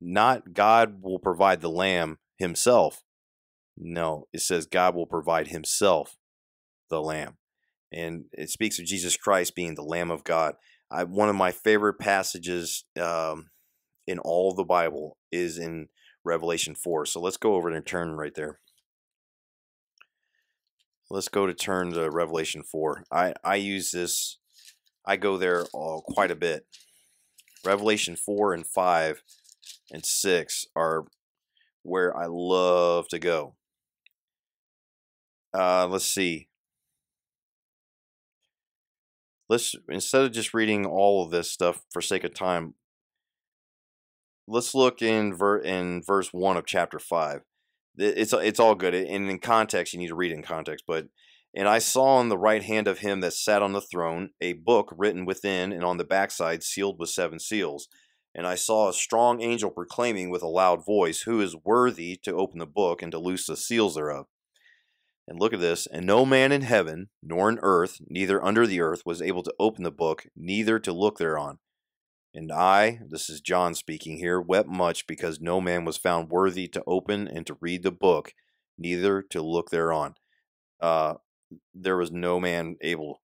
[0.02, 3.04] Not God will provide the lamb himself.
[3.78, 6.16] No, it says God will provide himself
[6.90, 7.38] the lamb.
[7.92, 10.56] And it speaks of Jesus Christ being the Lamb of God.
[10.92, 13.50] I, one of my favorite passages um,
[14.08, 15.88] in all the Bible is in
[16.24, 17.06] Revelation 4.
[17.06, 18.60] So let's go over and turn right there.
[21.12, 23.04] Let's go to turn to Revelation 4.
[23.12, 24.38] I, I use this,
[25.06, 26.66] I go there all, quite a bit.
[27.66, 29.24] Revelation 4 and 5
[29.92, 31.06] and 6 are
[31.84, 33.56] where I love to go.
[35.54, 36.49] Uh, let's see.
[39.50, 42.76] Let's instead of just reading all of this stuff for sake of time,
[44.48, 47.42] let's look in ver in verse one of chapter five
[48.00, 48.94] it's it's all good.
[48.94, 50.86] And in context, you need to read in context.
[50.88, 51.08] But
[51.56, 54.54] and I saw on the right hand of him that sat on the throne a
[54.54, 57.88] book written within and on the backside sealed with seven seals.
[58.36, 62.36] And I saw a strong angel proclaiming with a loud voice, Who is worthy to
[62.36, 64.28] open the book and to loose the seals thereof?
[65.30, 65.86] And look at this.
[65.86, 69.54] And no man in heaven, nor in earth, neither under the earth, was able to
[69.60, 71.60] open the book, neither to look thereon.
[72.34, 76.68] And I, this is John speaking here, wept much because no man was found worthy
[76.70, 78.34] to open and to read the book,
[78.76, 80.16] neither to look thereon.
[80.82, 81.16] Uh,
[81.76, 83.22] there was no man able,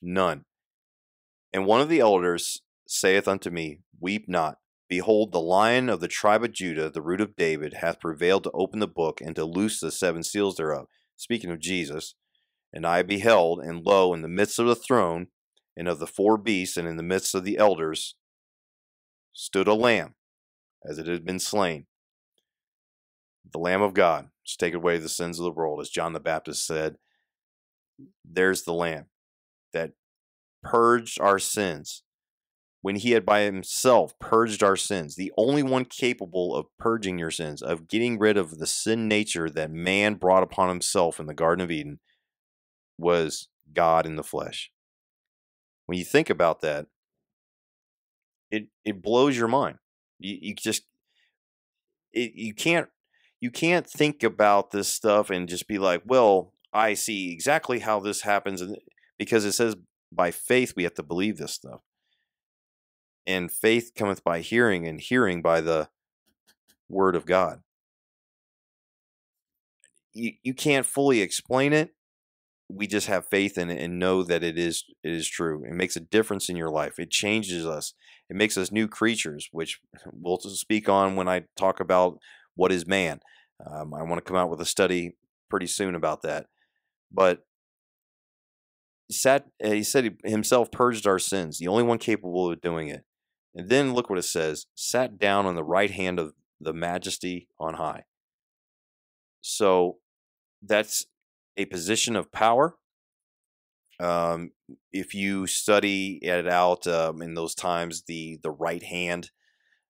[0.00, 0.44] none.
[1.52, 4.58] And one of the elders saith unto me, Weep not.
[4.88, 8.50] Behold, the lion of the tribe of Judah, the root of David, hath prevailed to
[8.52, 10.86] open the book and to loose the seven seals thereof.
[11.18, 12.14] Speaking of Jesus.
[12.72, 15.28] And I beheld, and lo, in the midst of the throne,
[15.76, 18.14] and of the four beasts, and in the midst of the elders,
[19.32, 20.14] stood a lamb,
[20.88, 21.86] as it had been slain.
[23.50, 26.20] The Lamb of God to take away the sins of the world, as John the
[26.20, 26.96] Baptist said.
[28.24, 29.06] There's the Lamb
[29.72, 29.92] that
[30.62, 32.02] purged our sins
[32.80, 37.30] when he had by himself purged our sins, the only one capable of purging your
[37.30, 41.34] sins, of getting rid of the sin nature that man brought upon himself in the
[41.34, 41.98] Garden of Eden,
[42.96, 44.70] was God in the flesh.
[45.86, 46.86] When you think about that,
[48.50, 49.78] it it blows your mind.
[50.18, 50.84] You you just
[52.12, 52.88] it, you can't
[53.40, 58.00] you can't think about this stuff and just be like, well, I see exactly how
[58.00, 58.62] this happens,
[59.18, 59.76] because it says
[60.12, 61.80] by faith we have to believe this stuff,
[63.28, 65.88] and faith cometh by hearing, and hearing by the
[66.88, 67.60] word of God.
[70.12, 71.94] You you can't fully explain it,
[72.68, 75.64] we just have faith in it and know that it is it is true.
[75.64, 76.98] It makes a difference in your life.
[76.98, 77.94] It changes us.
[78.28, 79.80] It makes us new creatures, which
[80.12, 82.18] we'll speak on when I talk about
[82.56, 83.20] what is man.
[83.64, 85.16] Um, I want to come out with a study
[85.48, 86.46] pretty soon about that.
[87.10, 87.44] But
[89.08, 89.46] he sat.
[89.60, 93.04] Eh, he said he himself purged our sins, the only one capable of doing it.
[93.58, 97.48] And then look what it says: sat down on the right hand of the Majesty
[97.58, 98.04] on high.
[99.40, 99.98] So
[100.62, 101.06] that's
[101.56, 102.76] a position of power.
[104.00, 104.52] Um,
[104.92, 109.32] if you study it out um, in those times, the the right hand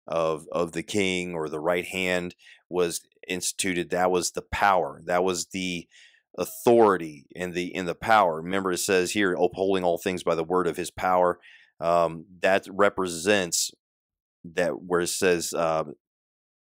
[0.07, 2.35] of of the king or the right hand
[2.71, 3.91] was instituted.
[3.91, 5.03] That was the power.
[5.05, 5.87] That was the
[6.39, 8.37] authority in the in the power.
[8.37, 11.39] Remember, it says here, upholding all things by the word of his power.
[11.81, 13.71] Um, that represents
[14.45, 15.85] that where it says uh,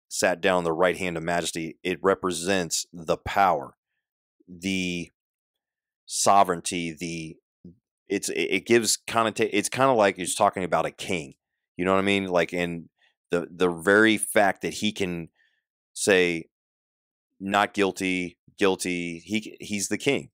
[0.09, 3.77] sat down the right hand of majesty, it represents the power,
[4.49, 5.11] the
[6.07, 7.37] sovereignty, the
[8.09, 11.35] it's it gives kind of it's kind of like he's talking about a king.
[11.77, 12.27] You know what I mean?
[12.27, 12.89] Like in
[13.31, 15.29] the the very fact that he can
[15.93, 16.45] say
[17.39, 20.31] not guilty, guilty, he he's the king.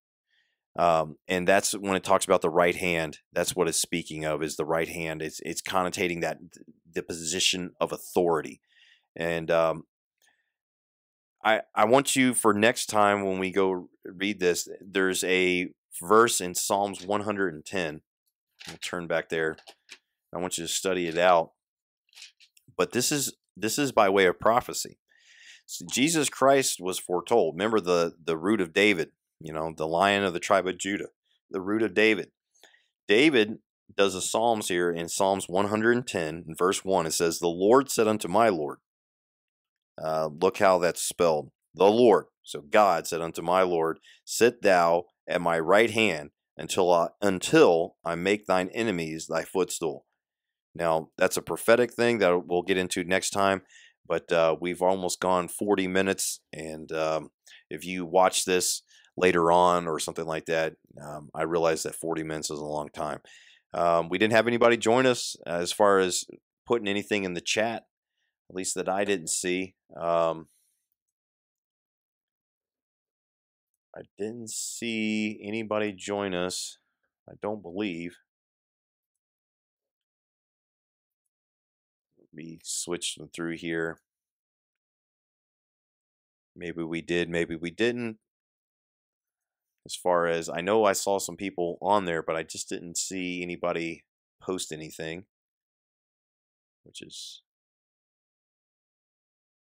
[0.76, 3.18] Um, and that's when it talks about the right hand.
[3.32, 5.22] That's what it's speaking of is the right hand.
[5.22, 6.38] It's it's connotating that
[6.92, 8.60] the position of authority.
[9.14, 9.84] And um,
[11.44, 14.68] I I want you for next time when we go read this.
[14.80, 15.70] There's a
[16.02, 18.00] verse in Psalms 110.
[18.66, 19.56] I'll turn back there.
[20.34, 21.52] I want you to study it out.
[22.76, 24.98] But this is this is by way of prophecy.
[25.66, 27.54] So Jesus Christ was foretold.
[27.54, 29.12] Remember the the root of David
[29.44, 31.08] you know, the lion of the tribe of Judah,
[31.50, 32.30] the root of David.
[33.06, 33.58] David
[33.94, 37.04] does a Psalms here in Psalms 110, in verse 1.
[37.04, 38.78] It says, The Lord said unto my Lord,
[40.02, 41.50] uh, look how that's spelled.
[41.74, 42.24] The Lord.
[42.42, 47.96] So God said unto my Lord, Sit thou at my right hand until I, until
[48.02, 50.06] I make thine enemies thy footstool.
[50.74, 53.60] Now, that's a prophetic thing that we'll get into next time,
[54.08, 56.40] but uh, we've almost gone 40 minutes.
[56.50, 57.30] And um,
[57.68, 58.82] if you watch this
[59.16, 60.74] later on or something like that.
[61.00, 63.20] Um, I realized that 40 minutes is a long time.
[63.72, 66.24] Um, we didn't have anybody join us as far as
[66.66, 67.84] putting anything in the chat,
[68.50, 69.74] at least that I didn't see.
[70.00, 70.48] Um,
[73.96, 76.78] I didn't see anybody join us.
[77.28, 78.16] I don't believe.
[82.32, 83.98] We switched them through here.
[86.56, 88.18] Maybe we did, maybe we didn't
[89.86, 92.96] as far as I know I saw some people on there, but I just didn't
[92.96, 94.04] see anybody
[94.42, 95.24] post anything,
[96.84, 97.42] which is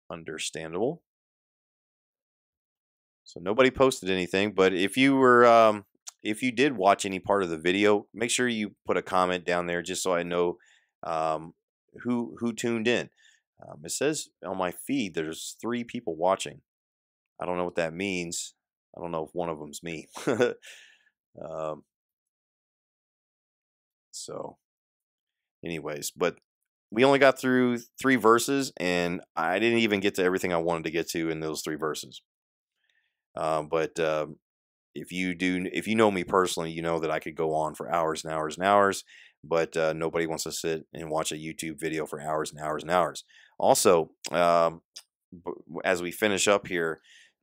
[0.09, 1.01] understandable.
[3.23, 5.85] So nobody posted anything, but if you were um,
[6.25, 9.45] if you did watch any part of the video, make sure you put a comment
[9.45, 10.57] down there just so I know
[11.03, 11.53] um,
[12.03, 13.09] who who tuned in.
[13.65, 16.61] Um, it says on my feed there's three people watching.
[17.39, 18.54] I don't know what that means.
[18.95, 20.07] I don't know if one of them's me.
[20.27, 21.83] um,
[24.11, 24.57] so,
[25.63, 26.37] anyways, but
[26.91, 30.85] we only got through three verses, and I didn't even get to everything I wanted
[30.85, 32.21] to get to in those three verses.
[33.35, 34.37] Um, but um,
[34.93, 37.75] if you do, if you know me personally, you know that I could go on
[37.75, 39.03] for hours and hours and hours.
[39.43, 42.81] But uh, nobody wants to sit and watch a YouTube video for hours and hours
[42.81, 43.23] and hours.
[43.59, 44.81] Also, um,
[45.83, 47.01] as we finish up here,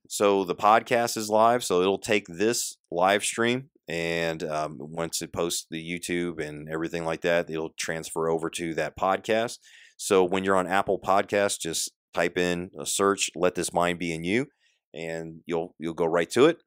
[0.08, 5.32] so the podcast is live, so it'll take this live stream and um, once it
[5.32, 9.58] posts the YouTube and everything like that, it'll transfer over to that podcast.
[9.96, 14.14] So when you're on Apple Podcast, just type in a search "Let This Mind Be
[14.14, 14.46] in You,"
[14.94, 16.58] and you'll you'll go right to it.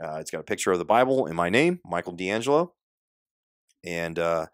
[0.00, 2.74] Uh, it's got a picture of the Bible and my name, Michael D'Angelo,
[3.84, 4.46] and uh,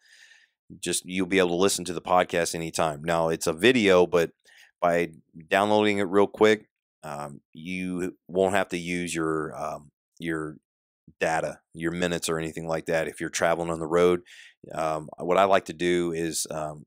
[0.80, 3.02] just you'll be able to listen to the podcast anytime.
[3.02, 4.30] Now it's a video, but
[4.80, 5.10] by
[5.48, 6.66] downloading it real quick,
[7.04, 10.56] um, you won't have to use your um, your
[11.20, 14.22] data, your minutes, or anything like that if you're traveling on the road.
[14.72, 16.86] Um, what I like to do is, um,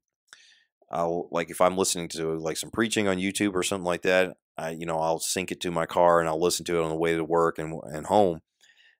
[0.91, 4.35] I'll like if I'm listening to like some preaching on YouTube or something like that.
[4.57, 6.89] I you know I'll sync it to my car and I'll listen to it on
[6.89, 8.41] the way to work and and home.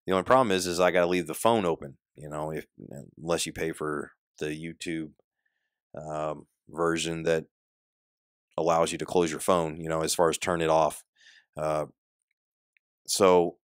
[0.05, 1.97] The only problem is is I got to leave the phone open.
[2.15, 2.65] You know, if
[3.17, 5.11] unless you pay for the YouTube
[5.99, 7.45] um, version that
[8.57, 9.79] allows you to close your phone.
[9.79, 11.03] You know, as far as turn it off.
[11.57, 11.85] Uh,
[13.05, 13.57] so,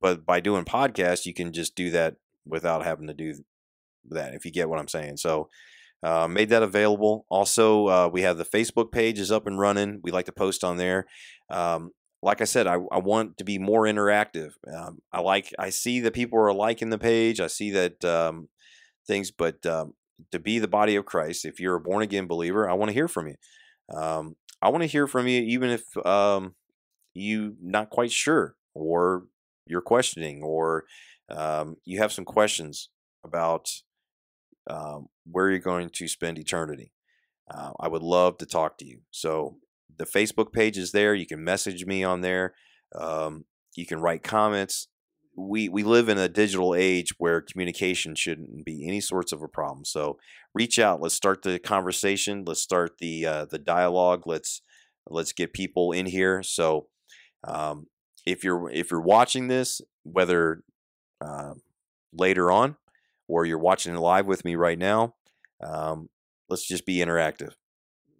[0.00, 2.16] but by doing podcasts, you can just do that
[2.46, 3.34] without having to do
[4.10, 4.34] that.
[4.34, 5.16] If you get what I'm saying.
[5.18, 5.48] So,
[6.02, 7.26] uh, made that available.
[7.28, 10.00] Also, uh, we have the Facebook page is up and running.
[10.02, 11.06] We like to post on there.
[11.48, 14.52] Um, like I said, I, I, want to be more interactive.
[14.72, 17.40] Um, I like I see that people are liking the page.
[17.40, 18.48] I see that um,
[19.06, 19.94] things, but um,
[20.30, 22.94] to be the body of Christ, if you're a born again believer, I want to
[22.94, 23.36] hear from you.
[23.96, 26.54] Um, I want to hear from you, even if um,
[27.14, 29.24] you not quite sure or
[29.66, 30.84] you're questioning or
[31.30, 32.88] um, you have some questions
[33.24, 33.70] about
[34.68, 36.92] um, where you're going to spend eternity.
[37.50, 39.00] Uh, I would love to talk to you.
[39.10, 39.56] So
[39.96, 41.14] the Facebook page is there.
[41.14, 42.54] You can message me on there.
[42.94, 43.44] Um,
[43.76, 44.88] you can write comments.
[45.34, 49.48] We we live in a digital age where communication shouldn't be any sorts of a
[49.48, 49.84] problem.
[49.84, 50.18] So
[50.54, 51.00] reach out.
[51.00, 52.44] Let's start the conversation.
[52.46, 54.24] Let's start the uh, the dialogue.
[54.26, 54.60] Let's
[55.08, 56.42] let's get people in here.
[56.42, 56.88] So
[57.44, 57.86] um,
[58.26, 60.62] if you're if you're watching this, whether
[61.20, 61.54] uh,
[62.12, 62.76] later on
[63.28, 65.14] or you're watching it live with me right now,
[65.62, 66.08] um,
[66.48, 67.54] let's just be interactive.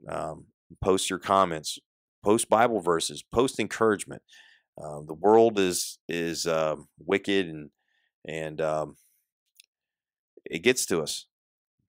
[0.09, 0.47] Um,
[0.83, 1.79] post your comments.
[2.25, 4.23] post Bible verses, post encouragement.
[4.83, 7.71] Uh, the world is is uh, wicked and
[8.27, 8.97] and um,
[10.47, 11.27] it gets to us,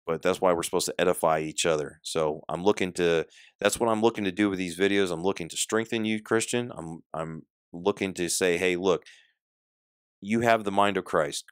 [0.05, 1.99] but that's why we're supposed to edify each other.
[2.03, 3.25] So I'm looking to
[3.59, 5.11] that's what I'm looking to do with these videos.
[5.11, 6.71] I'm looking to strengthen you, Christian.
[6.75, 9.03] I'm I'm looking to say, hey, look,
[10.21, 11.45] you have the mind of Christ.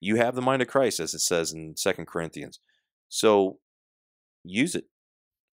[0.00, 2.60] You have the mind of Christ, as it says in Second Corinthians.
[3.08, 3.58] So
[4.44, 4.84] use it.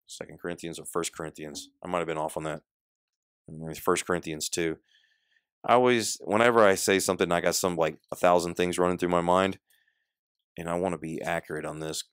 [0.08, 1.70] Second Corinthians or First Corinthians.
[1.84, 2.62] I might have been off on that.
[3.82, 4.78] First Corinthians two.
[5.68, 9.10] I always, whenever I say something, I got some like a thousand things running through
[9.10, 9.58] my mind,
[10.58, 12.04] and I want to be accurate on this.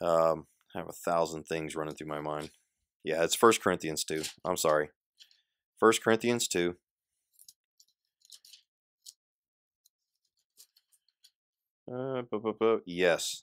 [0.00, 2.50] Um, I have a thousand things running through my mind.
[3.04, 4.22] Yeah, it's First Corinthians two.
[4.44, 4.90] I'm sorry,
[5.78, 6.76] First Corinthians two.
[11.92, 13.42] Uh, bu- bu- bu- yes.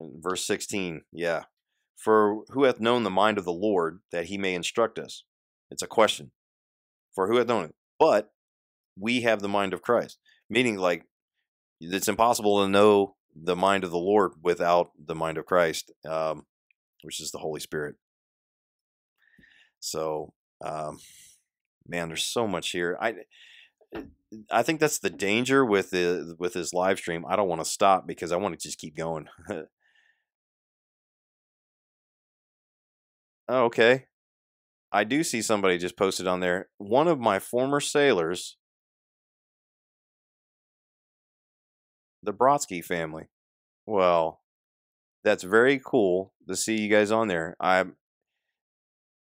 [0.00, 1.44] Verse 16, yeah.
[1.96, 5.24] For who hath known the mind of the Lord that he may instruct us?
[5.70, 6.32] It's a question.
[7.14, 7.74] For who hath known it?
[7.98, 8.30] But
[8.98, 10.18] we have the mind of Christ.
[10.50, 11.06] Meaning, like,
[11.80, 16.46] it's impossible to know the mind of the Lord without the mind of Christ, um,
[17.02, 17.96] which is the Holy Spirit.
[19.80, 20.32] So,
[20.64, 20.98] um,
[21.86, 22.96] man, there's so much here.
[23.00, 23.14] I
[24.50, 27.24] I think that's the danger with the with this live stream.
[27.28, 29.28] I don't want to stop because I want to just keep going.
[33.48, 34.06] oh, okay.
[34.92, 36.68] I do see somebody just posted on there.
[36.78, 38.56] One of my former sailors,
[42.26, 43.28] the Brodsky family.
[43.86, 44.42] Well,
[45.24, 47.56] that's very cool to see you guys on there.
[47.58, 47.84] I,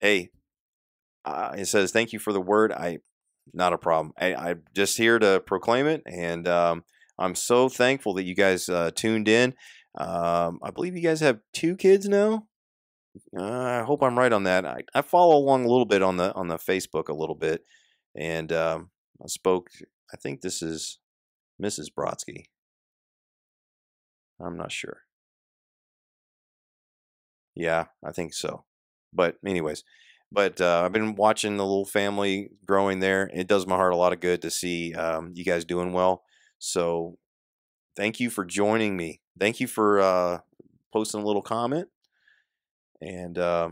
[0.02, 0.32] hey,
[1.24, 2.74] uh, it says thank you for the word.
[2.74, 3.00] I
[3.54, 4.14] not a problem.
[4.20, 6.84] I, I'm just here to proclaim it, and um,
[7.18, 9.54] I'm so thankful that you guys uh, tuned in.
[9.98, 12.48] Um, I believe you guys have two kids now.
[13.38, 14.66] Uh, I hope I'm right on that.
[14.66, 17.64] I, I follow along a little bit on the on the Facebook a little bit,
[18.16, 18.90] and um,
[19.24, 19.70] I spoke.
[20.14, 21.00] I think this is
[21.62, 21.88] Mrs.
[21.98, 22.46] Brodsky.
[24.40, 25.02] I'm not sure.
[27.56, 28.66] Yeah, I think so.
[29.14, 29.84] But anyways,
[30.32, 33.30] but uh, I've been watching the little family growing there.
[33.34, 36.24] It does my heart a lot of good to see um, you guys doing well.
[36.60, 37.18] So
[37.98, 39.22] thank you for joining me.
[39.40, 40.40] Thank you for uh,
[40.94, 41.90] posting a little comment.
[43.02, 43.70] And uh,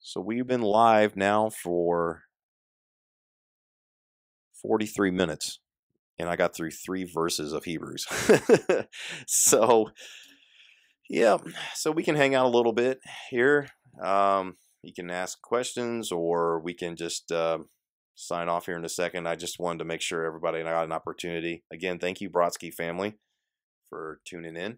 [0.00, 2.24] so we've been live now for
[4.60, 5.59] 43 minutes.
[6.20, 8.06] And I got through three verses of Hebrews.
[9.26, 9.90] so,
[11.08, 11.38] yeah,
[11.74, 13.00] so we can hang out a little bit
[13.30, 13.68] here.
[14.02, 17.60] Um, you can ask questions or we can just uh,
[18.16, 19.26] sign off here in a second.
[19.26, 21.64] I just wanted to make sure everybody got an opportunity.
[21.72, 23.14] Again, thank you, Brodsky family,
[23.88, 24.76] for tuning in.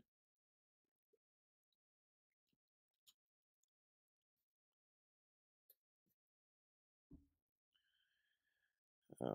[9.21, 9.35] Uh,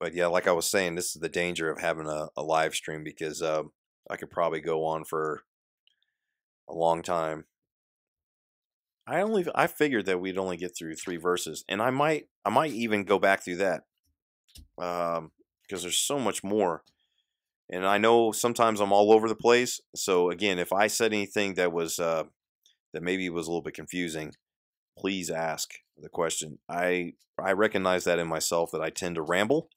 [0.00, 2.74] but yeah, like I was saying, this is the danger of having a, a live
[2.74, 3.62] stream because uh,
[4.10, 5.42] I could probably go on for
[6.68, 7.44] a long time
[9.06, 12.50] I only I figured that we'd only get through three verses, and I might I
[12.50, 13.82] might even go back through that
[14.78, 15.32] um,
[15.62, 16.82] because there's so much more.
[17.70, 19.80] And I know sometimes I'm all over the place.
[19.94, 22.24] So again, if I said anything that was uh,
[22.92, 24.32] that maybe was a little bit confusing,
[24.98, 26.58] please ask the question.
[26.68, 29.68] I I recognize that in myself that I tend to ramble.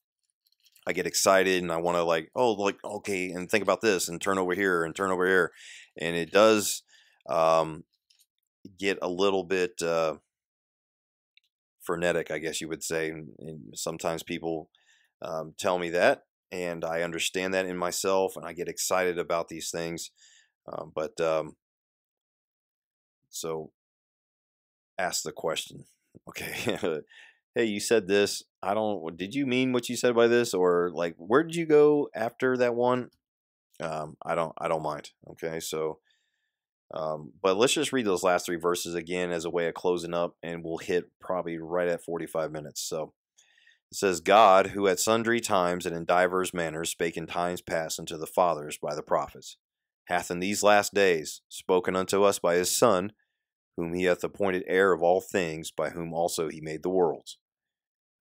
[0.88, 4.08] I get excited and I want to like oh like okay and think about this
[4.08, 5.52] and turn over here and turn over here,
[6.00, 6.84] and it does
[7.30, 7.84] um,
[8.80, 10.16] get a little bit uh,
[11.82, 13.10] frenetic, I guess you would say.
[13.10, 13.28] And,
[13.76, 14.70] sometimes people
[15.22, 19.50] um, tell me that, and I understand that in myself, and I get excited about
[19.50, 20.12] these things.
[20.72, 21.56] Um, but um,
[23.30, 23.72] so
[24.98, 25.86] ask the question.
[26.30, 26.78] Okay.
[27.58, 28.44] hey, you said this.
[28.62, 29.18] I don't.
[29.18, 32.56] Did you mean what you said by this, or like where did you go after
[32.58, 33.10] that one?
[33.82, 34.54] Um, I don't.
[34.58, 35.12] I don't mind.
[35.32, 36.00] Okay, so
[36.94, 40.14] um, but let's just read those last three verses again as a way of closing
[40.14, 42.82] up, and we'll hit probably right at 45 minutes.
[42.82, 43.14] So
[43.92, 48.00] it says, God, who at sundry times and in divers manners spake in times past
[48.00, 49.58] unto the fathers by the prophets,
[50.06, 53.12] hath in these last days spoken unto us by his Son,
[53.76, 57.38] whom he hath appointed heir of all things, by whom also he made the worlds,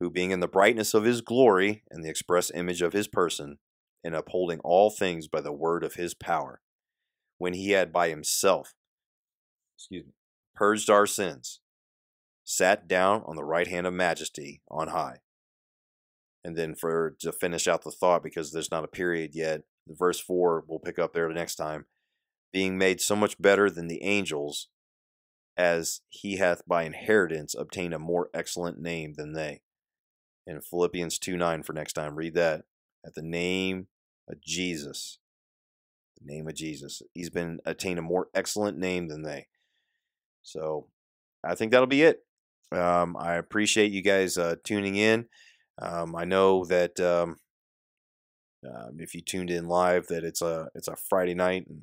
[0.01, 3.59] who being in the brightness of his glory and the express image of his person,
[4.05, 6.61] and upholding all things by the word of his power,
[7.39, 8.75] when he had by himself
[9.77, 10.13] excuse me,
[10.55, 11.61] purged our sins,
[12.45, 15.19] sat down on the right hand of majesty on high.
[16.45, 20.21] And then for to finish out the thought, because there's not a period yet, verse
[20.21, 21.87] four we'll pick up there the next time.
[22.53, 24.69] being made so much better than the angels,
[25.59, 29.61] as he hath by inheritance obtained a more excellent name than they.
[30.47, 32.65] In Philippians 2 9 for next time, read that.
[33.05, 33.87] At the name
[34.29, 35.19] of Jesus,
[36.21, 39.47] the name of Jesus, he's been attained a more excellent name than they.
[40.43, 40.87] So
[41.45, 42.25] I think that'll be it.
[42.73, 45.27] Um, I appreciate you guys uh, tuning in.
[45.81, 47.37] Um, I know that um,
[48.67, 51.83] um, if you tuned in live, that it's a it's a Friday night, and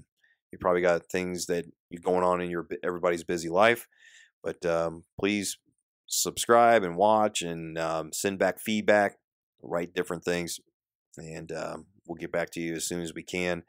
[0.52, 3.88] you probably got things that you're going on in your everybody's busy life.
[4.44, 5.58] But um, please
[6.22, 9.18] subscribe and watch, and um, send back feedback,
[9.62, 10.60] write different things,
[11.18, 13.64] and um, we'll get back to you as soon as we can.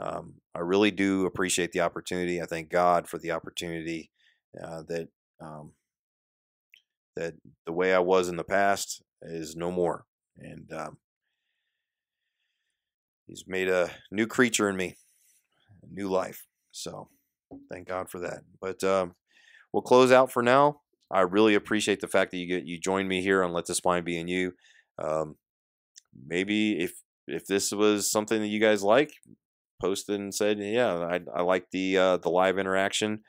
[0.00, 2.40] I really do appreciate the opportunity.
[2.40, 4.10] I thank God for the opportunity
[4.60, 5.08] uh, that
[7.18, 7.34] that
[7.66, 10.04] the way I was in the past is no more.
[10.36, 10.98] And um,
[13.26, 14.96] he's made a new creature in me,
[15.82, 16.46] a new life.
[16.70, 17.08] So
[17.70, 18.42] thank God for that.
[18.60, 19.16] But um,
[19.72, 20.80] we'll close out for now.
[21.10, 23.84] I really appreciate the fact that you get you joined me here on Let This
[23.84, 24.52] Mind Be in You.
[24.98, 25.36] Um,
[26.26, 26.92] maybe if
[27.26, 29.12] if this was something that you guys like,
[29.80, 33.20] posted and said, yeah, I, I like the uh, the live interaction,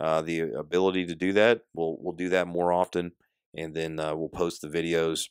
[0.00, 1.62] uh, the ability to do that.
[1.74, 3.12] We'll we'll do that more often
[3.54, 5.28] and then uh, we'll post the videos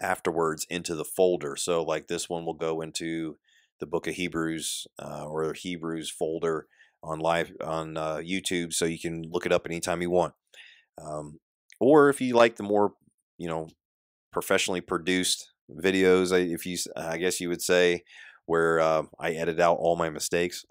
[0.00, 1.56] afterwards into the folder.
[1.56, 3.38] So like this one will go into
[3.80, 6.66] the book of Hebrews uh, or Hebrews folder
[7.02, 10.34] on live on uh, YouTube, so you can look it up anytime you want.
[11.00, 11.38] Um,
[11.80, 12.92] or if you like the more,
[13.38, 13.68] you know,
[14.32, 18.02] professionally produced videos, if you, I guess you would say,
[18.46, 20.64] where uh, I edit out all my mistakes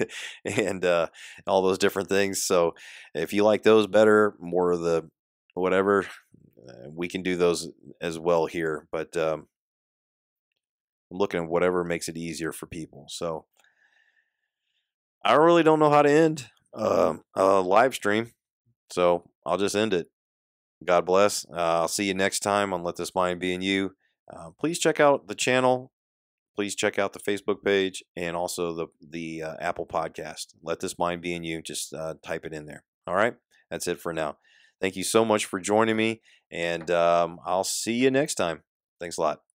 [0.44, 1.08] and uh,
[1.46, 2.42] all those different things.
[2.42, 2.74] So
[3.14, 5.08] if you like those better, more of the
[5.54, 6.06] whatever,
[6.68, 7.68] uh, we can do those
[8.00, 8.86] as well here.
[8.90, 9.46] But um,
[11.10, 13.06] I'm looking at whatever makes it easier for people.
[13.08, 13.44] So
[15.24, 18.32] I really don't know how to end uh, a live stream.
[18.90, 20.08] So I'll just end it.
[20.84, 21.44] God bless.
[21.50, 23.96] Uh, I'll see you next time on Let This Mind Be in You.
[24.32, 25.92] Uh, please check out the channel.
[26.54, 30.54] Please check out the Facebook page and also the the uh, Apple Podcast.
[30.62, 31.62] Let This Mind Be in You.
[31.62, 32.84] Just uh, type it in there.
[33.06, 33.34] All right.
[33.70, 34.38] That's it for now.
[34.80, 36.20] Thank you so much for joining me,
[36.50, 38.62] and um, I'll see you next time.
[39.00, 39.47] Thanks a lot.